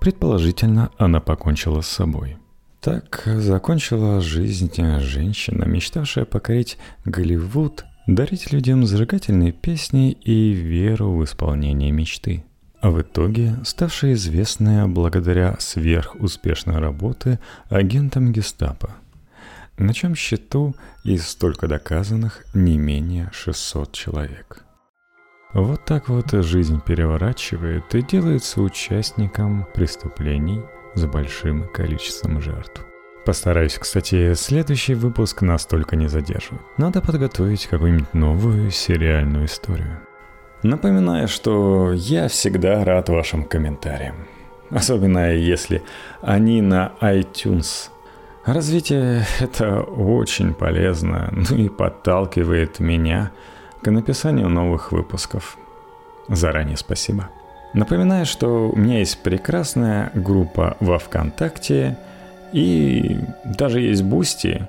Предположительно, 0.00 0.90
она 0.98 1.20
покончила 1.20 1.80
с 1.80 1.88
собой. 1.88 2.38
Так 2.80 3.22
закончила 3.24 4.20
жизнь 4.20 4.70
женщина, 5.00 5.64
мечтавшая 5.64 6.24
покорить 6.24 6.78
Голливуд, 7.04 7.84
дарить 8.06 8.52
людям 8.52 8.86
зажигательные 8.86 9.52
песни 9.52 10.12
и 10.12 10.52
веру 10.52 11.16
в 11.16 11.24
исполнение 11.24 11.90
мечты. 11.90 12.45
А 12.80 12.90
в 12.90 13.00
итоге 13.00 13.56
ставшая 13.64 14.12
известная 14.14 14.86
благодаря 14.86 15.56
сверхуспешной 15.58 16.78
работе 16.78 17.40
агентом 17.70 18.32
гестапо– 18.32 18.90
на 19.78 19.94
чем 19.94 20.14
счету 20.14 20.74
из 21.04 21.28
столько 21.28 21.68
доказанных 21.68 22.44
не 22.54 22.78
менее 22.78 23.30
600 23.32 23.92
человек. 23.92 24.64
Вот 25.52 25.84
так 25.84 26.08
вот 26.08 26.32
жизнь 26.32 26.80
переворачивает 26.84 27.94
и 27.94 28.02
делается 28.02 28.60
участником 28.60 29.66
преступлений 29.74 30.60
с 30.94 31.04
большим 31.06 31.68
количеством 31.72 32.40
жертв. 32.42 32.84
Постараюсь, 33.24 33.78
кстати, 33.78 34.34
следующий 34.34 34.94
выпуск 34.94 35.42
настолько 35.42 35.96
не 35.96 36.08
задерживать. 36.08 36.62
Надо 36.78 37.00
подготовить 37.00 37.66
какую-нибудь 37.66 38.14
новую 38.14 38.70
сериальную 38.70 39.46
историю. 39.46 40.05
Напоминаю, 40.62 41.28
что 41.28 41.92
я 41.92 42.28
всегда 42.28 42.84
рад 42.84 43.08
вашим 43.08 43.44
комментариям. 43.44 44.26
Особенно 44.70 45.32
если 45.32 45.82
они 46.22 46.62
на 46.62 46.92
iTunes– 47.00 47.90
Развитие— 48.46 49.24
это 49.40 49.80
очень 49.80 50.54
полезно, 50.54 51.32
ну 51.32 51.56
и 51.56 51.68
подталкивает 51.68 52.78
меня 52.78 53.32
к 53.82 53.90
написанию 53.90 54.48
новых 54.48 54.92
выпусков. 54.92 55.58
Заранее 56.28 56.76
спасибо. 56.76 57.28
Напоминаю, 57.74 58.24
что 58.24 58.70
у 58.70 58.76
меня 58.76 59.00
есть 59.00 59.20
прекрасная 59.20 60.12
группа 60.14 60.76
во 60.78 61.00
ВКонтакте 61.00 61.98
и 62.52 63.18
даже 63.44 63.80
есть 63.80 64.04
Boosty, 64.04 64.68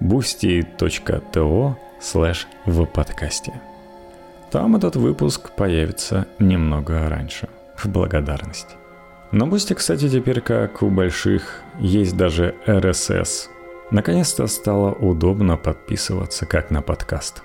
boosty.to 0.00 1.74
слэш 2.00 2.48
в 2.64 2.86
подкасте. 2.86 3.52
Там 4.50 4.74
этот 4.74 4.96
выпуск 4.96 5.50
появится 5.56 6.26
немного 6.40 7.08
раньше, 7.08 7.48
в 7.76 7.86
благодарность. 7.86 8.76
На 9.30 9.46
Boosty, 9.46 9.74
кстати, 9.74 10.08
теперь, 10.08 10.40
как 10.40 10.82
у 10.82 10.90
больших, 10.90 11.62
есть 11.78 12.16
даже 12.16 12.56
RSS. 12.66 13.48
Наконец-то 13.92 14.48
стало 14.48 14.92
удобно 14.92 15.56
подписываться 15.56 16.46
как 16.46 16.70
на 16.72 16.82
подкаст. 16.82 17.44